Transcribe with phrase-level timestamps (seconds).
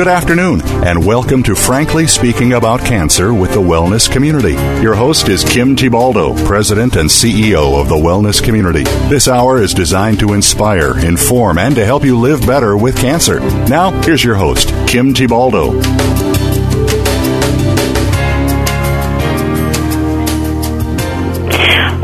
[0.00, 4.54] Good afternoon, and welcome to Frankly Speaking About Cancer with the Wellness Community.
[4.82, 8.84] Your host is Kim Thiboldeaux, President and CEO of the Wellness Community.
[9.10, 13.40] This hour is designed to inspire, inform, and to help you live better with cancer.
[13.68, 16.19] Now, here's your host, Kim Thiboldeaux.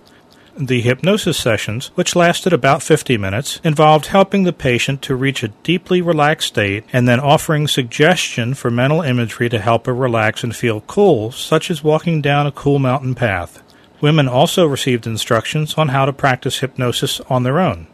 [0.57, 5.49] The hypnosis sessions, which lasted about 50 minutes, involved helping the patient to reach a
[5.49, 10.55] deeply relaxed state and then offering suggestion for mental imagery to help her relax and
[10.55, 13.61] feel cool, such as walking down a cool mountain path.
[13.99, 17.87] Women also received instructions on how to practice hypnosis on their own.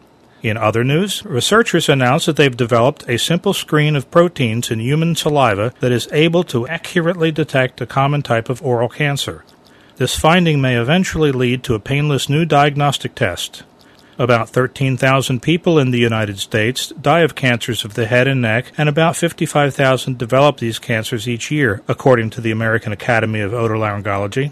[0.43, 5.15] In other news, researchers announced that they've developed a simple screen of proteins in human
[5.15, 9.43] saliva that is able to accurately detect a common type of oral cancer.
[10.01, 13.61] This finding may eventually lead to a painless new diagnostic test.
[14.17, 18.71] About 13,000 people in the United States die of cancers of the head and neck,
[18.79, 24.51] and about 55,000 develop these cancers each year, according to the American Academy of Otolaryngology.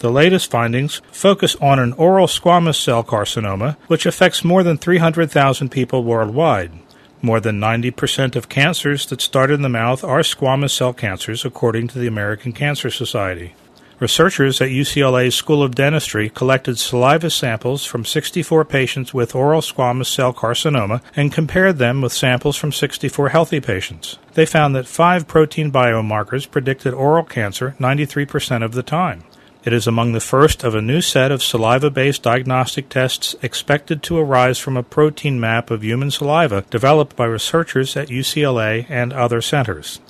[0.00, 5.70] The latest findings focus on an oral squamous cell carcinoma, which affects more than 300,000
[5.70, 6.72] people worldwide.
[7.22, 11.88] More than 90% of cancers that start in the mouth are squamous cell cancers, according
[11.88, 13.54] to the American Cancer Society.
[14.00, 20.06] Researchers at UCLA's School of Dentistry collected saliva samples from 64 patients with oral squamous
[20.06, 24.18] cell carcinoma and compared them with samples from 64 healthy patients.
[24.32, 29.24] They found that five protein biomarkers predicted oral cancer 93% of the time.
[29.64, 34.02] It is among the first of a new set of saliva based diagnostic tests expected
[34.04, 39.12] to arise from a protein map of human saliva developed by researchers at UCLA and
[39.12, 40.00] other centers.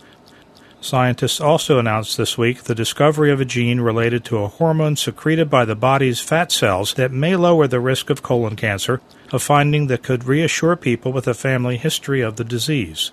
[0.83, 5.51] Scientists also announced this week the discovery of a gene related to a hormone secreted
[5.51, 9.89] by the body's fat cells that may lower the risk of colon cancer, a finding
[9.89, 13.13] that could reassure people with a family history of the disease.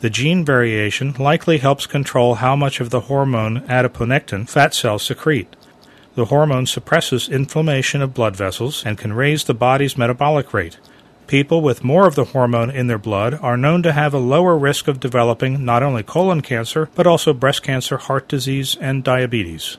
[0.00, 5.54] The gene variation likely helps control how much of the hormone adiponectin fat cells secrete.
[6.14, 10.78] The hormone suppresses inflammation of blood vessels and can raise the body's metabolic rate.
[11.32, 14.54] People with more of the hormone in their blood are known to have a lower
[14.54, 19.78] risk of developing not only colon cancer, but also breast cancer, heart disease, and diabetes.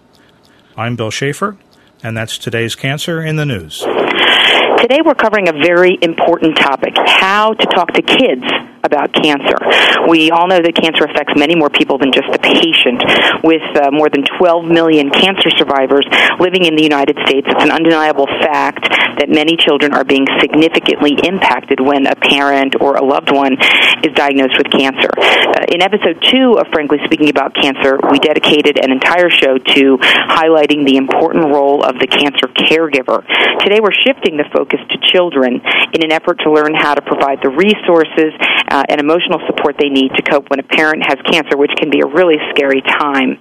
[0.75, 1.55] I'm Bill Schaefer,
[2.01, 3.81] and that's today's Cancer in the News.
[4.81, 8.41] Today we're covering a very important topic how to talk to kids
[8.83, 9.55] about cancer.
[10.11, 12.99] We all know that cancer affects many more people than just the patient.
[13.39, 16.03] With uh, more than 12 million cancer survivors
[16.35, 18.83] living in the United States, it's an undeniable fact
[19.23, 23.55] that many children are being significantly impacted when a parent or a loved one
[24.03, 25.07] is diagnosed with cancer.
[25.15, 29.95] Uh, in episode two of Frankly Speaking About Cancer, we dedicated an entire show to
[30.27, 33.23] highlighting the important role of the cancer caregiver.
[33.63, 35.63] Today we're shifting the focus to children
[35.95, 38.35] in an effort to learn how to provide the resources
[38.73, 41.93] uh, and emotional support they need to cope when a parent has cancer, which can
[41.93, 43.37] be a really scary time.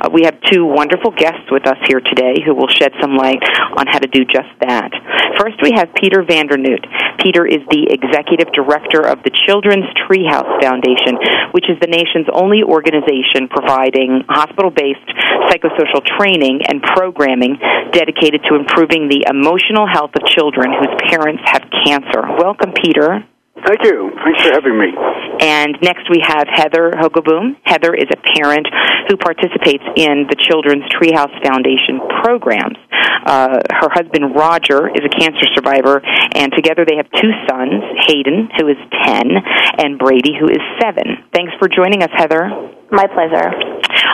[0.00, 3.44] Uh, we have two wonderful guests with us here today who will shed some light
[3.76, 4.88] on how to do just that.
[5.36, 6.80] First, we have Peter Vandernoot.
[7.20, 11.20] Peter is the executive director of the Children's Treehouse Foundation,
[11.52, 15.04] which is the nation's only organization providing hospital based
[15.52, 17.60] psychosocial training and programming
[17.92, 22.24] dedicated to improving the emotional health of children whose parents have cancer.
[22.40, 23.28] Welcome, Peter.
[23.66, 24.10] Thank you.
[24.24, 24.90] Thanks for having me.
[25.40, 27.56] And next we have Heather Hogaboom.
[27.64, 28.66] Heather is a parent
[29.08, 32.76] who participates in the Children's Treehouse Foundation programs.
[33.26, 36.00] Uh, her husband Roger is a cancer survivor,
[36.34, 39.30] and together they have two sons, Hayden, who is 10,
[39.78, 41.30] and Brady, who is 7.
[41.34, 42.48] Thanks for joining us, Heather.
[42.90, 43.54] My pleasure.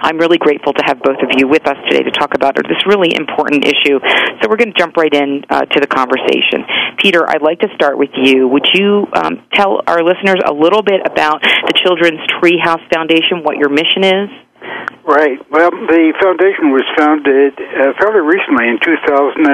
[0.03, 2.85] I'm really grateful to have both of you with us today to talk about this
[2.87, 3.99] really important issue.
[4.41, 6.61] So we're going to jump right in uh, to the conversation.
[6.99, 8.49] Peter, I'd like to start with you.
[8.49, 13.57] Would you um, tell our listeners a little bit about the Children's Treehouse Foundation, what
[13.57, 14.46] your mission is?
[15.07, 15.39] Right.
[15.51, 19.47] Well, the foundation was founded uh, fairly recently in 2001,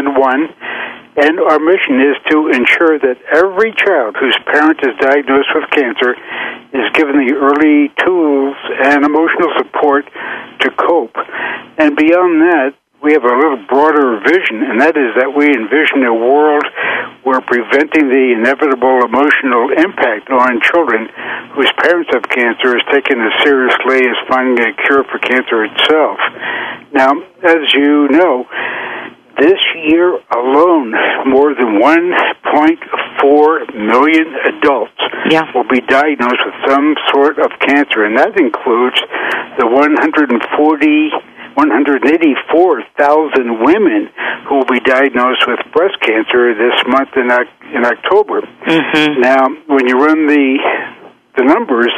[1.20, 6.16] and our mission is to ensure that every child whose parent is diagnosed with cancer
[6.72, 8.56] is given the early tools
[8.88, 10.08] and emotional support
[10.60, 11.16] to cope.
[11.76, 16.06] And beyond that, we have a little broader vision, and that is that we envision
[16.06, 16.62] a world
[17.26, 21.10] where preventing the inevitable emotional impact on children
[21.58, 26.18] whose parents have cancer is taken as seriously as finding a cure for cancer itself.
[26.94, 28.46] Now, as you know,
[29.34, 29.58] this
[29.90, 30.94] year alone,
[31.26, 34.94] more than 1.4 million adults
[35.26, 35.50] yeah.
[35.50, 39.00] will be diagnosed with some sort of cancer, and that includes
[39.58, 44.10] the 140 184,000 women
[44.48, 47.30] who will be diagnosed with breast cancer this month in,
[47.74, 48.40] in October.
[48.40, 49.20] Mm-hmm.
[49.20, 50.58] Now, when you run the
[51.36, 51.92] the numbers,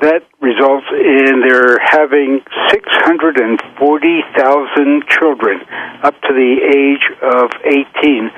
[0.00, 2.40] that results in there having
[2.70, 5.60] 640,000 children
[6.02, 8.30] up to the age of 18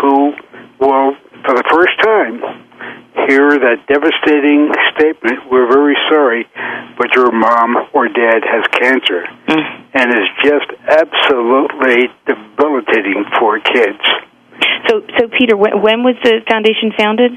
[0.00, 0.34] who
[0.78, 2.40] will, for the first time,
[3.28, 6.46] hear that devastating statement, we're very sorry,
[6.96, 9.26] but your mom or dad has cancer.
[9.48, 9.84] Mm.
[9.94, 14.04] And is just absolutely debilitating for kids.
[14.88, 17.32] So, so Peter, when, when was the foundation founded?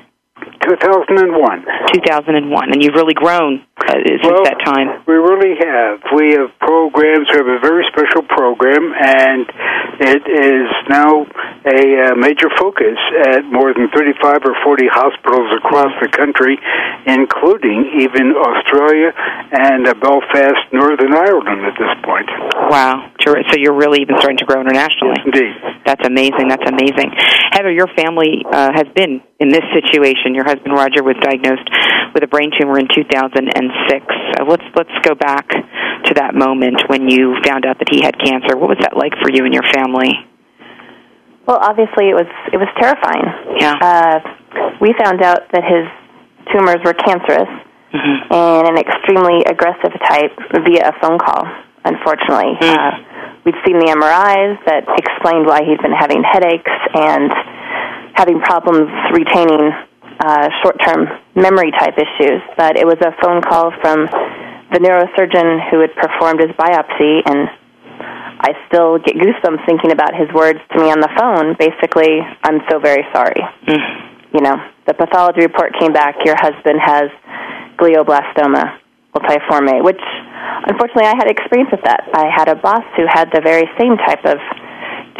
[0.63, 1.65] 2001.
[1.93, 5.01] 2001, and you've really grown uh, since well, that time.
[5.07, 6.01] We really have.
[6.13, 7.27] We have programs.
[7.31, 9.45] We have a very special program, and
[10.01, 11.25] it is now
[11.65, 12.97] a uh, major focus
[13.33, 16.57] at more than 35 or 40 hospitals across the country,
[17.05, 19.13] including even Australia
[19.53, 22.29] and uh, Belfast, Northern Ireland at this point.
[22.69, 23.11] Wow.
[23.21, 25.21] So you're really even starting to grow internationally.
[25.21, 25.53] Yes, indeed.
[25.85, 26.47] That's amazing.
[26.49, 27.13] That's amazing.
[27.51, 30.33] Heather, your family uh, has been in this situation.
[30.33, 31.65] Your husband Roger was diagnosed
[32.13, 32.87] with a brain tumor in
[33.71, 34.05] 2006.
[34.05, 38.17] Uh, let's let's go back to that moment when you found out that he had
[38.19, 38.57] cancer.
[38.57, 40.11] What was that like for you and your family?
[41.47, 43.27] Well, obviously it was it was terrifying.
[43.59, 43.75] Yeah.
[43.81, 44.17] Uh,
[44.79, 45.85] we found out that his
[46.51, 47.49] tumors were cancerous
[47.93, 48.33] mm-hmm.
[48.33, 51.47] and an extremely aggressive type via a phone call.
[51.83, 52.77] Unfortunately, mm.
[52.77, 52.93] uh,
[53.43, 57.33] we'd seen the MRIs that explained why he'd been having headaches and
[58.13, 59.73] having problems retaining
[60.21, 62.41] uh, short-term memory type issues.
[62.57, 64.05] But it was a phone call from
[64.71, 67.49] the neurosurgeon who had performed his biopsy, and
[68.41, 71.57] I still get goosebumps thinking about his words to me on the phone.
[71.59, 73.41] Basically, I'm so very sorry.
[73.67, 74.33] Mm.
[74.33, 74.55] You know,
[74.87, 76.15] the pathology report came back.
[76.23, 77.11] Your husband has
[77.77, 78.79] glioblastoma
[79.13, 80.01] multiforme, which
[80.67, 82.07] unfortunately I had experience with that.
[82.13, 84.39] I had a boss who had the very same type of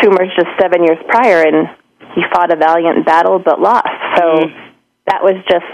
[0.01, 1.67] tumors just seven years prior, and
[2.15, 3.91] he fought a valiant battle but lost.
[4.15, 4.60] So mm.
[5.07, 5.65] That was just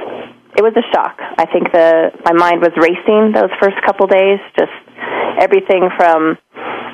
[0.57, 1.19] it was a shock.
[1.19, 4.39] I think the my mind was racing those first couple days.
[4.57, 4.73] Just
[5.39, 6.37] everything from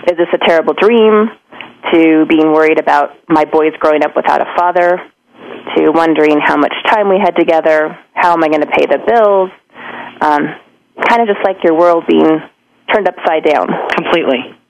[0.10, 1.32] is this a terrible dream
[1.94, 5.00] to being worried about my boys growing up without a father
[5.76, 9.00] to wondering how much time we had together, how am I going to pay the
[9.00, 9.50] bills,
[10.22, 10.44] um,
[11.08, 12.40] kind of just like your world being
[12.94, 13.68] turned upside down.
[13.96, 14.63] Completely.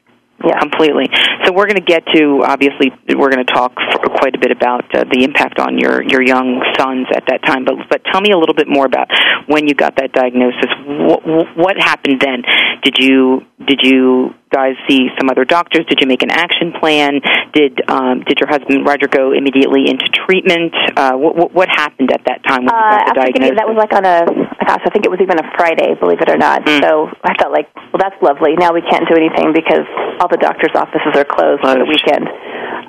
[0.44, 0.60] Yeah.
[0.60, 1.08] Completely.
[1.46, 3.74] So we're going to get to obviously we're going to talk
[4.20, 7.64] quite a bit about uh, the impact on your your young sons at that time.
[7.66, 9.08] But but tell me a little bit more about
[9.48, 10.68] when you got that diagnosis.
[10.86, 12.44] What, what happened then?
[12.84, 15.86] Did you did you guys see some other doctors?
[15.90, 17.20] Did you make an action plan?
[17.58, 20.72] Did um, did your husband Roger go immediately into treatment?
[20.96, 23.58] Uh, what, what happened at that time when you got uh, the diagnosis?
[23.58, 24.30] that was like on a
[24.64, 26.64] gosh, I think it was even a Friday, believe it or not.
[26.64, 26.82] Mm.
[26.82, 28.56] So I felt like, well, that's lovely.
[28.56, 29.86] Now we can't do anything because
[30.22, 31.78] all the doctors' offices are closed, closed.
[31.78, 32.26] for the weekend.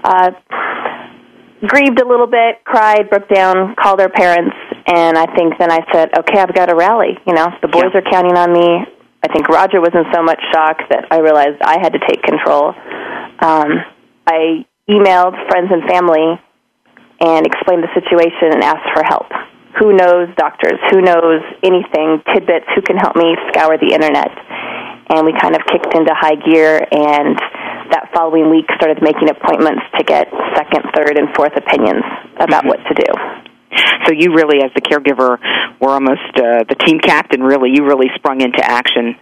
[0.04, 0.30] Uh,
[1.66, 4.54] grieved a little bit, cried, broke down, called our parents,
[4.87, 7.16] and I think then I said, okay, I've got to rally.
[7.26, 8.00] You know, the boys Yeah.
[8.00, 8.85] are counting on me.
[9.25, 12.21] I think Roger was in so much shock that I realized I had to take
[12.21, 12.76] control.
[13.40, 13.81] Um,
[14.28, 16.37] I emailed friends and family
[17.25, 19.33] and explained the situation and asked for help.
[19.81, 20.76] Who knows doctors?
[20.93, 22.69] Who knows anything, tidbits?
[22.76, 24.28] Who can help me scour the internet?
[25.09, 27.37] And we kind of kicked into high gear, and
[27.97, 32.04] that following week started making appointments to get second, third, and fourth opinions
[32.37, 33.53] about what to do.
[34.07, 35.38] So you really, as the caregiver,
[35.81, 37.43] were almost uh, the team captain.
[37.43, 39.16] Really, you really sprung into action.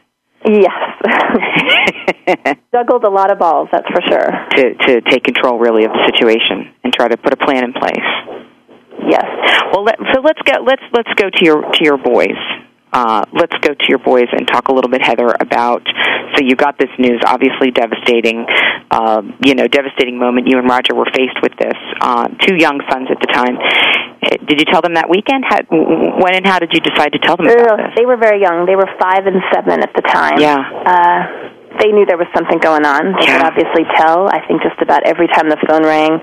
[0.44, 0.74] Yes,
[2.74, 3.68] juggled a lot of balls.
[3.70, 4.26] That's for sure.
[4.56, 7.72] To to take control, really, of the situation and try to put a plan in
[7.72, 8.10] place.
[9.08, 9.24] Yes.
[9.72, 10.62] Well, let, so let's go.
[10.66, 12.38] Let's let's go to your to your boys.
[12.92, 15.82] Uh, let's go to your boys and talk a little bit, Heather, about.
[16.36, 18.44] So you got this news, obviously devastating.
[18.90, 20.48] Uh, you know, devastating moment.
[20.48, 21.76] You and Roger were faced with this.
[22.00, 23.56] Uh, two young sons at the time.
[23.56, 25.44] Uh, did you tell them that weekend?
[25.48, 25.60] How,
[26.20, 27.96] when and how did you decide to tell them about this?
[27.96, 28.66] They were very young.
[28.66, 30.38] They were five and seven at the time.
[30.38, 30.60] Yeah.
[30.60, 33.12] Uh, they knew there was something going on.
[33.18, 33.38] They Yeah.
[33.38, 34.28] could obviously tell.
[34.28, 36.20] I think just about every time the phone rang,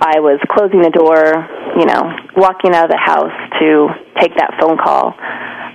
[0.00, 1.46] I was closing the door,
[1.76, 3.88] you know, walking out of the house to
[4.20, 5.14] take that phone call.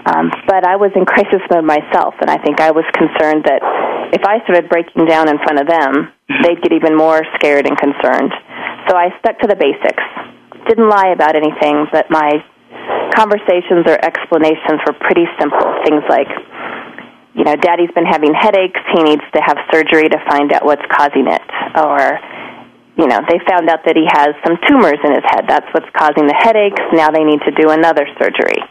[0.05, 3.61] Um, but I was in crisis mode myself, and I think I was concerned that
[4.13, 7.77] if I started breaking down in front of them, they'd get even more scared and
[7.77, 8.33] concerned.
[8.87, 10.03] So I stuck to the basics.
[10.69, 12.43] Didn't lie about anything, but my
[13.17, 15.65] conversations or explanations were pretty simple.
[15.85, 16.29] Things like,
[17.35, 20.85] you know, daddy's been having headaches, he needs to have surgery to find out what's
[20.89, 21.43] causing it.
[21.75, 21.99] Or,
[22.95, 25.43] you know, they found out that he has some tumors in his head.
[25.47, 26.79] That's what's causing the headaches.
[26.95, 28.63] Now they need to do another surgery.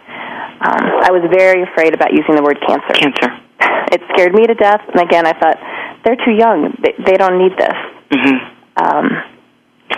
[0.64, 2.94] Um, I was very afraid about using the word cancer.
[2.96, 3.30] Cancer.
[3.92, 4.80] It scared me to death.
[4.88, 5.60] And again, I thought,
[6.04, 6.72] they're too young.
[6.80, 7.78] They, they don't need this.
[8.12, 8.36] Mm-hmm.
[8.80, 9.06] Um,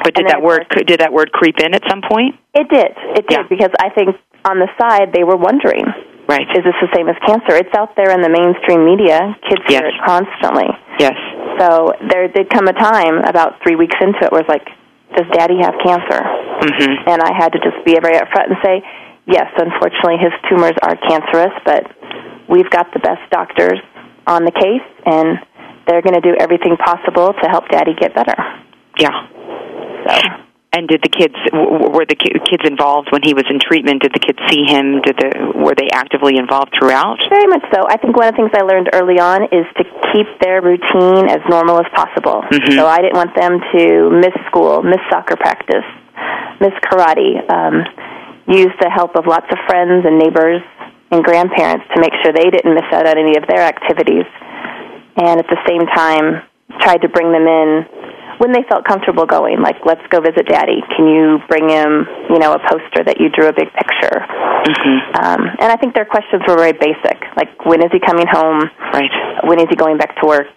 [0.03, 2.35] But did that word did that word creep in at some point?
[2.55, 2.91] it did.
[3.15, 3.47] It did Yeah.
[3.49, 5.85] because I think on the side they were wondering,
[6.29, 6.47] Right.
[6.59, 7.55] is this the same as cancer?
[7.55, 9.35] It's out there in the mainstream media.
[9.49, 9.83] Kids Yes.
[9.83, 10.67] hear it constantly.
[10.99, 11.15] Yes.
[11.59, 14.67] So there did come a time about three weeks into it where it's like,
[15.15, 16.19] does daddy have cancer?
[16.19, 18.83] hmm And I had to just be very upfront and say,
[19.27, 21.87] yes, unfortunately his tumors are cancerous, but
[22.49, 23.79] we've got the best doctors
[24.27, 25.39] on the case and
[25.87, 28.35] they're going to do everything possible to help daddy get better.
[28.99, 29.15] Yeah.
[30.07, 30.46] So
[30.77, 34.05] And did the kids were the kids involved when he was in treatment?
[34.05, 35.01] Did the kids see him?
[35.01, 37.17] Did the were they actively involved throughout?
[37.33, 37.89] Very much so.
[37.89, 41.33] I think one of the things I learned early on is to keep their routine
[41.33, 42.45] as normal as possible.
[42.53, 42.77] Mhm.
[42.77, 45.89] So I didn't want them to miss school, miss soccer practice,
[46.61, 47.41] miss karate.
[47.49, 47.87] Um,
[48.45, 50.61] use the help of lots of friends and neighbors
[51.11, 54.29] and grandparents to make sure they didn't miss out on any of their activities.
[55.17, 56.43] And at the same time,
[56.81, 57.87] tried to bring them in
[58.39, 59.61] when they felt comfortable going.
[59.61, 60.83] Like, let's go visit Daddy.
[60.97, 64.17] Can you bring him, you know, a poster that you drew a big picture?
[64.21, 68.27] hmm Um, and I think their questions were very basic, like when is he coming
[68.29, 68.65] home?
[68.93, 69.13] Right.
[69.45, 70.53] When is he going back to work?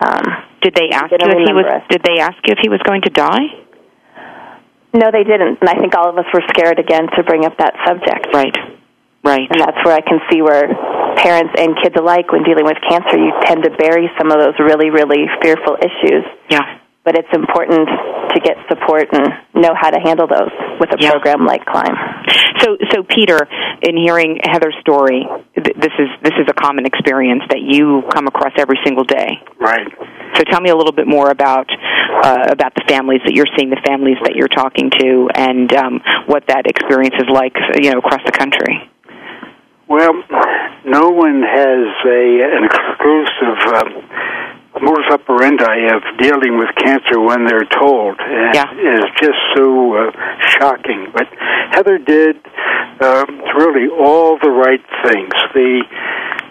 [0.00, 0.24] Um,
[0.60, 1.64] Did they ask you if he was?
[1.66, 1.82] us.
[1.88, 3.64] Did they ask you if he was going to die?
[4.92, 7.56] no, they didn't, and I think all of us were scared again to bring up
[7.58, 8.28] that subject.
[8.32, 8.56] Right.
[9.26, 9.50] Right.
[9.50, 10.70] And that's where I can see where
[11.18, 14.54] parents and kids alike, when dealing with cancer, you tend to bury some of those
[14.62, 16.22] really, really fearful issues.
[16.48, 16.78] Yeah.
[17.04, 17.86] But it's important
[18.34, 21.10] to get support and know how to handle those with a Yeah.
[21.12, 21.94] program like Climb.
[22.58, 23.38] So, so Peter,
[23.82, 25.22] in hearing Heather's story,
[25.54, 29.38] th- this is this is a common experience that you come across every single day.
[29.58, 29.86] Right.
[30.34, 31.70] So, tell me a little bit more about
[32.24, 36.00] uh, about the families that you're seeing, the families that you're talking to, and um,
[36.26, 38.90] what that experience is like, you know, across the country.
[39.88, 40.14] Well,
[40.84, 42.22] no one has a
[42.58, 48.66] an exclusive um, modus operandi of dealing with cancer when they're told, and Yeah.
[48.72, 50.10] it is just so uh,
[50.58, 51.06] shocking.
[51.12, 51.28] But
[51.70, 52.36] Heather did
[53.00, 55.32] um, really all the right things.
[55.54, 55.82] The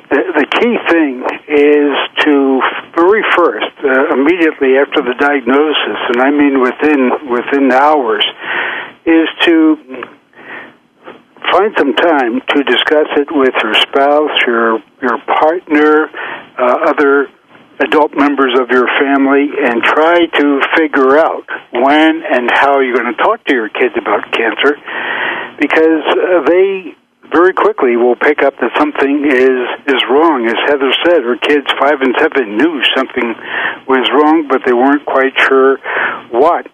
[0.10, 1.92] the, the key thing is
[2.24, 2.62] to
[2.96, 8.24] very first, uh, immediately after the diagnosis, and I mean within within hours,
[9.06, 9.77] is to
[11.51, 16.09] find some time to discuss it with your spouse, your your partner,
[16.57, 17.27] uh, other
[17.79, 23.13] adult members of your family, and try to figure out when and how you're going
[23.13, 24.79] to talk to your kids about cancer,
[25.59, 26.95] because uh, they
[27.33, 30.45] very quickly will pick up that something is is wrong.
[30.45, 33.35] As Heather said, her kids five and seven knew something
[33.87, 35.77] was wrong, but they weren't quite sure
[36.31, 36.67] what.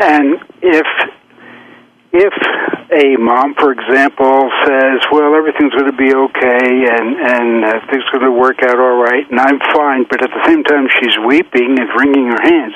[0.00, 0.86] And if
[2.12, 2.34] if
[2.92, 8.04] a mom, for example, says, "Well, everything's going to be okay and and uh, things
[8.12, 10.86] are going to work out all right, and I'm fine," but at the same time
[11.00, 12.74] she's weeping and wringing her hands,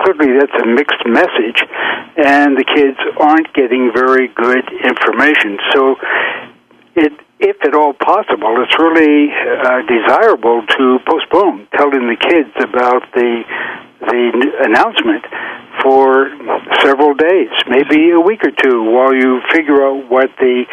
[0.00, 1.60] clearly that's a mixed message,
[2.16, 5.58] and the kids aren't getting very good information.
[5.72, 5.96] So
[6.96, 13.02] it if at all possible, it's really uh, desirable to postpone telling the kids about
[13.12, 13.44] the
[14.00, 15.24] the announcement
[15.82, 16.28] for
[16.84, 20.64] several days, maybe a week or two, while you figure out what the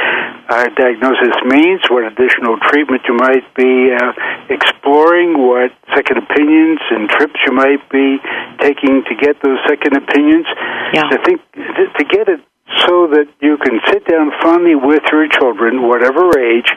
[0.50, 4.12] uh, diagnosis means, what additional treatment you might be uh,
[4.50, 8.18] exploring, what second opinions and trips you might be
[8.60, 10.46] taking to get those second opinions.
[10.94, 11.10] Yeah.
[11.10, 12.40] I think to get it
[12.82, 16.70] so that you can sit down finally with your children, whatever age,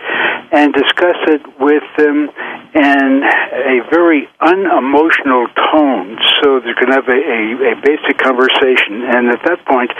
[0.52, 2.28] and discuss it with them
[2.74, 9.02] in a very unemotional tone so that you can have a, a, a basic conversation.
[9.08, 9.90] And at that point,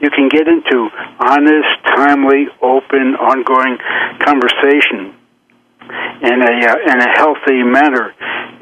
[0.00, 3.78] you can get into honest, timely, open, ongoing
[4.24, 5.14] conversation
[6.22, 8.14] in a uh, in a healthy manner.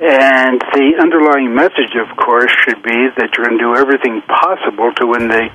[0.02, 4.90] And the underlying message, of course, should be that you're going to do everything possible
[4.98, 5.46] to win the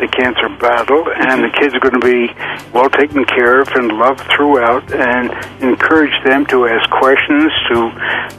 [0.00, 2.32] the cancer battle, and the kids are going to be
[2.72, 5.28] well taken care of and loved throughout, and
[5.62, 7.76] encourage them to ask questions to.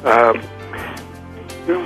[0.03, 0.33] Uh,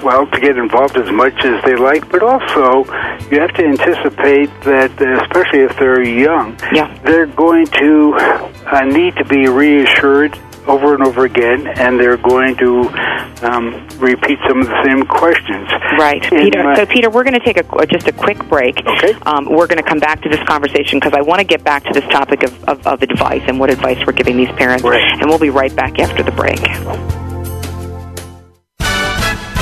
[0.02, 2.86] well, to get involved as much as they like, but also
[3.30, 4.90] you have to anticipate that,
[5.22, 6.98] especially if they're young, Yeah.
[7.04, 12.56] they're going to uh, need to be reassured over and over again, and they're going
[12.58, 12.82] to
[13.44, 15.70] um, repeat some of the same questions.
[16.00, 16.64] Right, In Peter.
[16.64, 18.78] my- So, Peter, we're going to take a, just a quick break.
[18.86, 19.14] Okay.
[19.26, 21.84] Um, we're going to come back to this conversation because I want to get back
[21.86, 24.84] to this topic of, of, of advice and what advice we're giving these parents.
[24.84, 25.02] Right.
[25.22, 26.60] And we'll be right back after the break.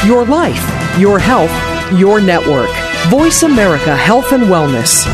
[0.06, 1.52] Your life, your health,
[1.98, 2.70] your network.
[3.08, 5.06] Voice America Health and Wellness.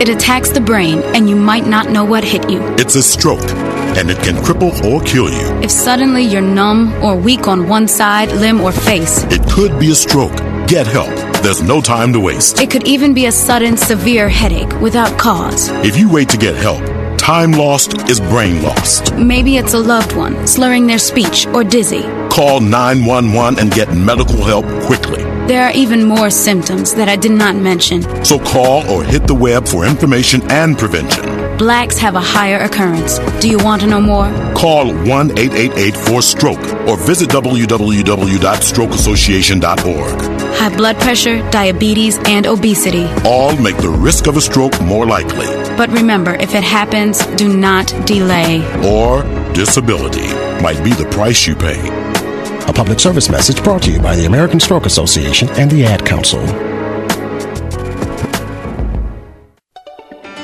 [0.00, 2.60] It attacks the brain, and you might not know what hit you.
[2.78, 3.48] It's a stroke,
[3.98, 5.46] and it can cripple or kill you.
[5.62, 9.90] If suddenly you're numb or weak on one side, limb, or face, It could be
[9.90, 10.36] a stroke.
[10.68, 11.10] Get help.
[11.42, 12.60] There's no time to waste.
[12.60, 15.68] it could even be a sudden severe headache without cause.
[15.84, 16.82] If you wait to get help,
[17.18, 19.14] time lost is brain lost.
[19.14, 22.02] Maybe it's a loved one slurring their speech or dizzy.
[22.30, 25.22] Call 911 and get medical help quickly.
[25.46, 28.02] There are even more symptoms that I did not mention.
[28.24, 31.24] So call or hit the web for information and prevention.
[31.56, 33.18] Blacks have a higher occurrence.
[33.40, 34.28] Do you want to know more?
[34.54, 40.20] Call 1 888 4STROKE or visit www.strokeassociation.org.
[40.58, 43.06] High blood pressure, diabetes, and obesity.
[43.24, 47.56] All make the risk of a stroke more likely, But remember, if it happens, do
[47.56, 48.62] not delay.
[48.84, 49.22] or
[49.54, 50.28] disability
[50.62, 51.80] might be the price you pay.
[52.68, 56.04] A public service message brought to you by the American Stroke Association and the Ad
[56.04, 56.40] Council.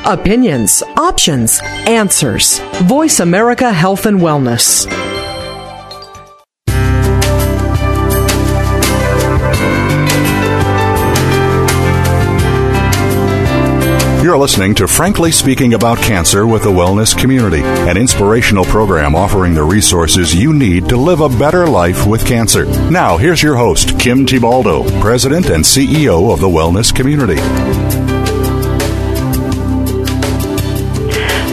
[0.04, 2.60] Opinions, options, answers.
[2.82, 4.86] Voice America Health and Wellness.
[14.22, 19.52] You're listening to Frankly Speaking About Cancer with the Wellness Community, an inspirational program offering
[19.52, 22.66] the resources you need to live a better life with cancer.
[22.88, 27.34] Now, here's your host, Kim Thiboldeaux, President and CEO of the Wellness Community.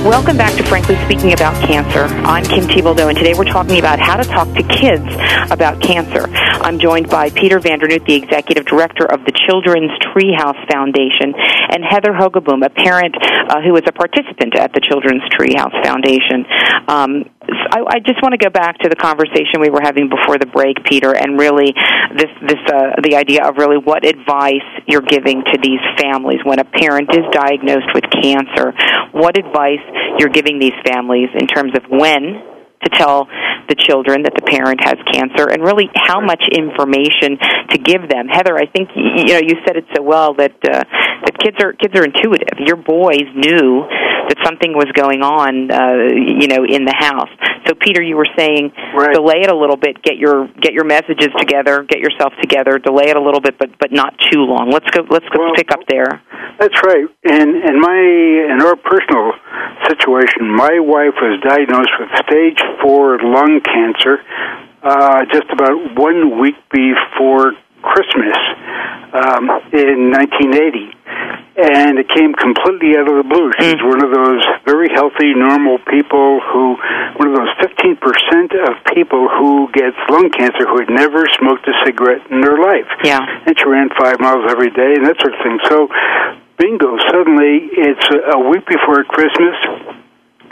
[0.07, 2.03] Welcome back to Frankly Speaking About Cancer.
[2.23, 5.05] I'm Kim Thiboldeaux, and today we're talking about how to talk to kids
[5.51, 6.27] about cancer.
[6.61, 12.13] I'm joined by Peter Vandernoot, the Executive Director of the Children's Treehouse Foundation, and Heather
[12.13, 16.45] Hogeboom, a parent uh, who is a participant at the Children's Treehouse Foundation.
[16.87, 20.37] Um, I, I just want to go back to the conversation we were having before
[20.37, 21.73] the break, Peter, and really
[22.13, 26.59] this this uh, the idea of really what advice you're giving to these families when
[26.59, 28.73] a parent is diagnosed with cancer.
[29.17, 29.81] What advice
[30.21, 32.37] you're giving these families in terms of when
[32.83, 33.27] to tell
[33.67, 37.37] the children that the parent has cancer and really how much information
[37.69, 38.27] to give them.
[38.27, 40.83] Heather, I think you know you said it so well that uh,
[41.25, 42.57] that kids are kids are intuitive.
[42.65, 43.85] Your boys knew
[44.29, 47.29] that something was going on, uh, you know, in the house.
[47.67, 49.13] So, Peter, you were saying Right.
[49.13, 53.09] delay it a little bit, get your get your messages together, get yourself together, delay
[53.09, 54.69] it a little bit, but but not too long.
[54.71, 55.05] Let's go.
[55.09, 56.21] Let's go Well, pick up there.
[56.59, 57.05] That's right.
[57.25, 57.99] In in my
[58.53, 59.33] in our personal
[59.89, 64.21] situation, my wife was diagnosed with stage four lung cancer
[64.83, 68.37] uh, just about one week before Christmas
[69.13, 70.95] um, in 1980,
[71.59, 73.51] and it came completely out of the blue.
[73.59, 76.77] She's one of those very healthy, normal people who,
[77.19, 77.99] one of those 15%
[78.55, 82.87] of people who gets lung cancer who had never smoked a cigarette in their life.
[83.03, 83.19] Yeah.
[83.45, 85.59] And she ran five miles every day and that sort of thing.
[85.67, 85.89] So,
[86.57, 89.55] bingo, suddenly it's a a week before Christmas,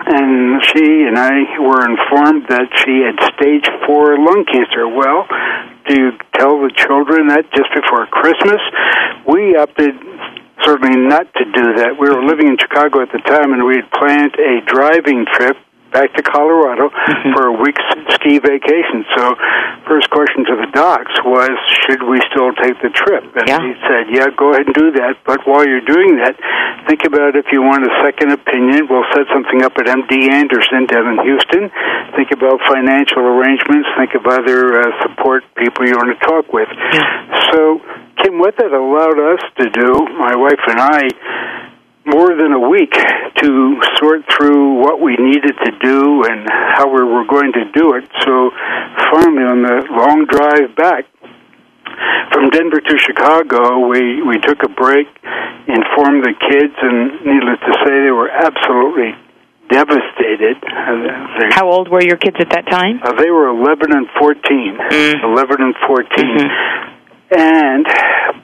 [0.05, 4.87] and she and I were informed that she had stage four lung cancer.
[4.87, 5.25] Well,
[5.89, 8.61] to tell the children that just before Christmas?
[9.25, 9.95] We opted
[10.63, 11.95] certainly not to do that.
[11.99, 15.57] We were living in Chicago at the time, and we had planned a driving trip
[15.91, 16.89] back to Colorado
[17.33, 17.83] for a week's
[18.19, 19.05] ski vacation.
[19.15, 19.35] So,
[19.87, 21.51] first question to the docs was,
[21.87, 23.23] should we still take the trip?
[23.35, 23.61] And Yeah.
[23.63, 25.17] he said, yeah, go ahead and do that.
[25.25, 26.35] But while you're doing that,
[26.87, 28.87] think about if you want a second opinion.
[28.89, 31.71] We'll set something up at MD Anderson down in Houston.
[32.15, 33.87] Think about financial arrangements.
[33.97, 36.67] Think of other uh, support people you want to talk with.
[37.51, 37.79] So,
[38.23, 41.03] Kim, what that allowed us to do, my wife and I,
[42.07, 47.03] more than a week to sort through what we needed to do and how we
[47.03, 48.07] were going to do it.
[48.25, 48.51] So
[49.11, 51.05] finally, on the long drive back
[52.31, 55.07] from Denver to Chicago, we, we took a break,
[55.67, 59.11] informed the kids, and needless to say, they were absolutely
[59.69, 60.57] devastated.
[60.63, 63.01] Uh, they- How old were your kids at that time?
[63.03, 64.77] uh, they were 11 and 14.
[64.77, 65.23] Mm.
[65.23, 66.07] 11 and 14.
[66.07, 66.93] Mm-hmm.
[67.31, 67.85] And,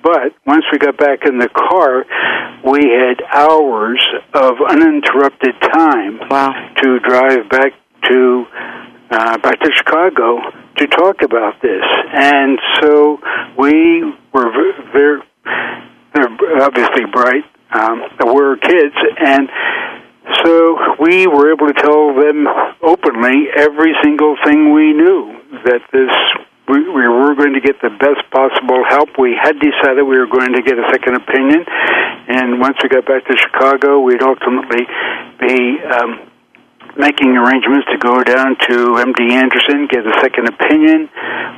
[0.04, 2.06] but once we got back in the car,
[2.70, 6.52] we had hours of uninterrupted time Wow.
[6.82, 7.74] to drive back
[8.10, 8.46] to
[9.12, 10.40] uh, back to Chicago
[10.78, 11.84] to talk about this.
[12.14, 13.20] And so
[13.58, 14.52] we were
[14.92, 15.22] very,
[16.14, 17.44] they're obviously bright.
[17.74, 19.50] Um, we're kids, and
[20.44, 22.48] so we were able to tell them
[22.82, 26.12] openly every single thing we knew that this
[26.68, 29.10] we, we were going to get the best possible help.
[29.20, 31.66] We had decided we were going to get a second opinion,
[32.28, 34.88] and once we got back to Chicago, we'd ultimately
[35.40, 36.30] be um,
[36.96, 41.10] making arrangements to go down to MD Anderson, get a second opinion.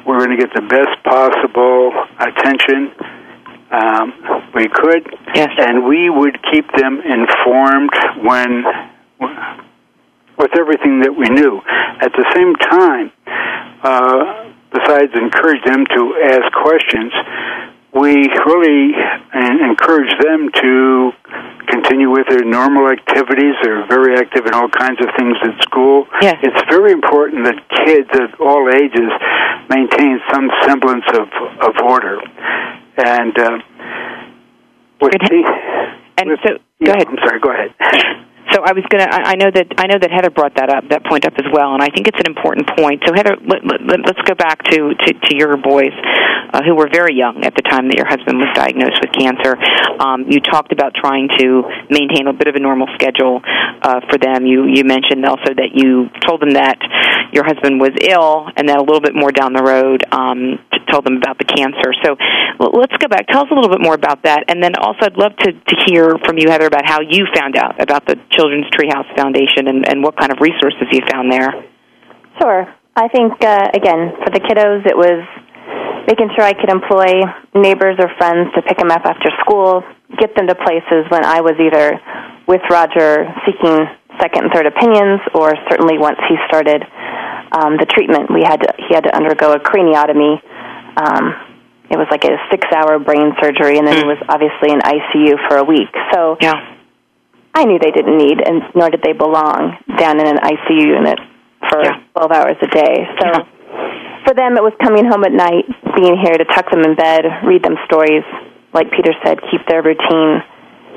[0.07, 2.91] We're going to get the best possible attention
[3.71, 4.13] um,
[4.53, 5.49] we could, Yes.
[5.57, 7.91] and we would keep them informed
[8.23, 8.63] when
[10.37, 11.61] with everything that we knew.
[12.01, 13.11] At the same time,
[13.83, 16.01] uh, besides encourage them to
[16.35, 17.11] ask questions,
[17.95, 18.91] we really
[19.63, 21.11] encourage them to
[21.67, 23.55] continue with their normal activities.
[23.63, 26.05] They're very active in all kinds of things at school.
[26.21, 26.35] Yes.
[26.43, 29.09] It's very important that kids at all ages
[29.69, 31.27] maintain some semblance of,
[31.63, 32.19] of order.
[32.97, 33.57] And uh,
[35.01, 35.21] with Good.
[35.29, 35.43] the,
[36.17, 37.07] And with- so, go yeah, ahead.
[37.07, 37.39] I'm sorry.
[37.39, 37.71] Go ahead.
[38.65, 39.05] I was gonna.
[39.05, 41.45] I I know that I know that Heather brought that up, that point up as
[41.53, 43.03] well, and I think it's an important point.
[43.05, 45.93] So Heather, let, let, let's go back to to, to your boys,
[46.53, 49.57] uh, who were very young at the time that your husband was diagnosed with cancer.
[50.01, 54.17] Um, you talked about trying to maintain a bit of a normal schedule uh, for
[54.17, 54.45] them.
[54.45, 56.77] You you mentioned also that you told them that
[57.31, 60.59] your husband was ill, and then a little bit more down the road, um,
[60.91, 61.91] told them about the cancer.
[62.03, 62.15] So
[62.59, 63.27] let's go back.
[63.27, 65.75] Tell us a little bit more about that, and then also I'd love to to
[65.87, 69.87] hear from you, Heather, about how you found out about the Children's Treehouse Foundation and,
[69.87, 71.51] and what kind of resources you found there.
[72.39, 72.67] Sure.
[72.95, 75.27] I think, uh, again, for the kiddos, it was
[76.07, 79.83] making sure I could employ neighbors or friends to pick them up after school,
[80.17, 81.99] get them to places when I was either
[82.47, 83.85] with Roger seeking
[84.21, 86.83] second and third opinions, or certainly once he started
[87.51, 90.39] um, the treatment, we had to, he had to undergo a craniotomy.
[90.95, 91.35] Um,
[91.89, 95.57] it was like a six-hour brain surgery, and then he was obviously in ICU for
[95.57, 95.91] a week.
[96.13, 96.53] So Yeah.
[97.53, 101.19] I knew they didn't need, and nor did they belong down in an ICU unit
[101.69, 101.99] for Yeah.
[102.15, 103.07] 12 hours a day.
[103.19, 103.43] So Yeah.
[104.25, 107.23] For them, it was coming home at night, being here to tuck them in bed,
[107.45, 108.25] read them stories,
[108.73, 110.43] like Peter said, keep their routine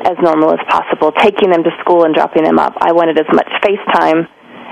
[0.03, 2.75] as normal as possible, taking them to school and dropping them up.
[2.81, 4.27] I wanted as much face time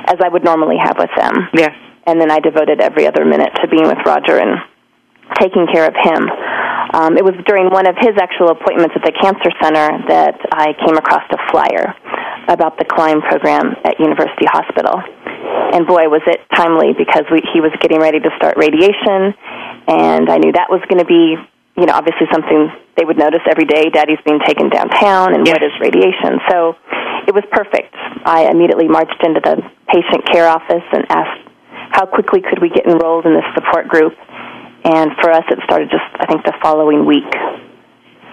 [0.09, 1.49] as I would normally have with them.
[1.55, 1.75] Yes.
[2.07, 4.59] And then I devoted every other minute to being with Roger and
[5.39, 6.23] taking care of him.
[6.95, 10.71] Um, it was during one of his actual appointments at the cancer center that I
[10.87, 11.95] came across a flyer
[12.49, 15.03] about the Climb program at University Hospital.
[15.75, 19.35] And boy, was it timely because we, he was getting ready to start radiation,
[19.89, 21.37] and I knew that was going to be
[21.77, 23.91] you know, obviously something they would notice every day.
[23.93, 25.61] Daddy's being taken downtown, and Yes.
[25.61, 26.41] what is radiation?
[26.49, 26.75] So
[27.29, 27.93] it was perfect.
[28.25, 29.61] I immediately marched into the
[29.93, 31.45] patient care office and asked
[31.93, 34.17] how quickly could we get enrolled in this support group.
[34.85, 37.29] And for us, it started just I think the following week.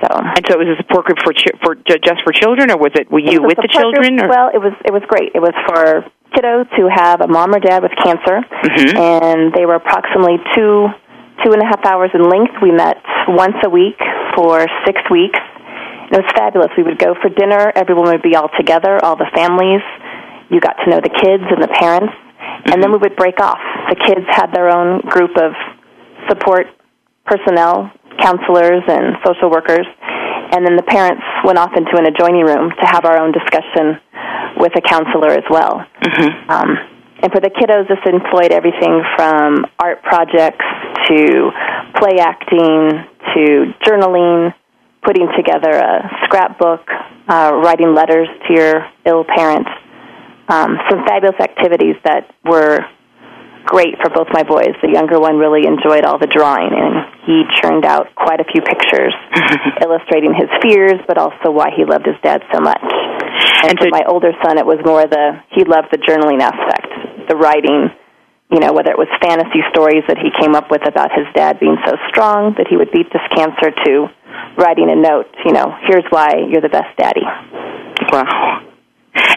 [0.04, 2.72] So And so it was a support group for chi- for ju- just for children,
[2.72, 4.18] or was it were you It with the children?
[4.20, 4.30] group-?
[4.30, 5.32] Well, it was it was great.
[5.34, 6.04] It was for
[6.36, 8.98] kiddos who have a mom or dad with cancer, Mhm.
[9.00, 10.90] and they were approximately two
[11.44, 12.54] two and a half hours in length.
[12.62, 14.00] We met once a week
[14.36, 15.40] for six weeks.
[16.12, 16.70] It was fabulous.
[16.78, 17.72] We would go for dinner.
[17.76, 19.82] Everyone would be all together, all the families.
[20.50, 22.14] You got to know the kids and the parents,
[22.72, 23.60] and then we would break off.
[23.90, 25.54] The kids had their own group of
[26.30, 26.68] support
[27.26, 29.88] personnel, counselors, and social workers,
[30.54, 33.98] and then the parents went off into an adjoining room to have our own discussion
[34.58, 35.82] with a counselor as well.
[36.02, 36.50] Mm-hmm.
[36.50, 36.70] Um,
[37.24, 40.66] and for the kiddos, this employed everything from art projects
[41.08, 41.52] to
[41.96, 42.92] play acting
[43.34, 44.54] to journaling,
[45.04, 46.86] putting together a scrapbook,
[47.28, 49.70] uh, writing letters to your ill parents.
[50.50, 52.86] Um, some fabulous activities that were
[53.66, 54.76] great for both my boys.
[54.82, 58.62] The younger one really enjoyed all the drawing, and he churned out quite a few
[58.62, 59.14] pictures
[59.82, 62.84] illustrating his fears, but also why he loved his dad so much.
[62.84, 66.42] And, And for so- my older son, it was more the he loved the journaling
[66.42, 67.90] aspect, the writing.
[68.52, 71.60] You know, whether it was fantasy stories that he came up with about his dad
[71.60, 74.08] being so strong that he would beat this cancer, to
[74.62, 75.26] writing a note.
[75.44, 77.26] You know, here's why you're the best daddy.
[78.12, 78.62] Wow.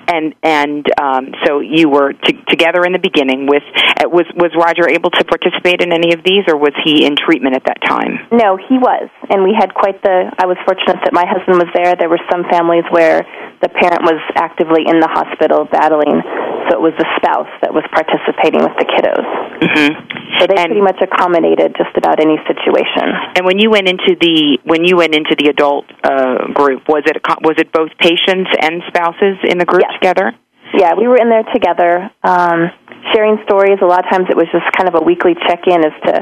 [0.09, 3.67] And and um, so you were t- together in the beginning with
[3.99, 7.17] uh, was was Roger able to participate in any of these, or was he in
[7.19, 8.23] treatment at that time?
[8.31, 10.31] No, he was, and we had quite the.
[10.39, 11.99] I was fortunate that my husband was there.
[11.99, 13.27] There were some families where
[13.61, 16.23] the parent was actively in the hospital battling,
[16.71, 19.27] so it was the spouse that was participating with the kiddos.
[19.61, 20.39] Mm-hmm.
[20.39, 23.09] So they And- pretty much accommodated just about any situation.
[23.37, 27.03] And when you went into the when you went into the adult uh, group, was
[27.07, 29.97] it a, co- was it both patients and spouses in the group Yes.
[30.01, 30.33] together?
[30.75, 32.69] Yeah, we were in there together, um,
[33.15, 33.79] sharing stories.
[33.81, 36.13] A lot of times it was just kind of a weekly check in as to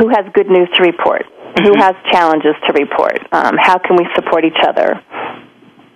[0.00, 1.22] who has good news to report,
[1.62, 4.98] who has challenges to report, um, how can we support each other.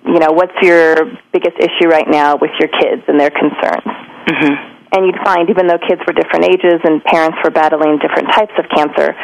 [0.06, 0.94] You know, what's your
[1.32, 3.88] biggest issue right now with your kids and their concerns?
[4.28, 4.54] Mm-hmm.
[4.92, 8.52] And you'd find, even though kids were different ages and parents were battling different types
[8.58, 9.14] of cancer,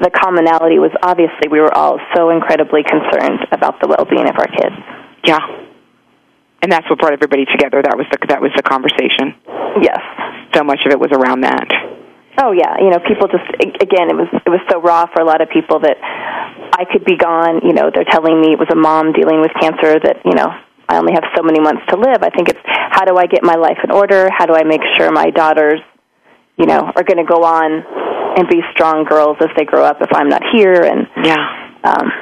[0.00, 4.36] the commonality was obviously we were all so incredibly concerned about the well being of
[4.40, 4.76] our kids.
[5.24, 5.44] Yeah.
[6.62, 7.82] And that's what brought everybody together.
[7.82, 9.36] That was the that was the conversation.
[9.82, 10.00] Yes.
[10.54, 11.68] So much of it was around that.
[12.40, 15.26] Oh yeah, you know, people just again, it was it was so raw for a
[15.26, 17.60] lot of people that I could be gone.
[17.60, 20.48] You know, they're telling me it was a mom dealing with cancer that you know
[20.88, 22.22] I only have so many months to live.
[22.22, 24.28] I think it's how do I get my life in order?
[24.36, 25.80] How do I make sure my daughters,
[26.56, 27.84] you know, are going to go on
[28.36, 30.82] and be strong girls as they grow up if I'm not here?
[30.82, 31.70] And Yeah.
[31.84, 32.12] um,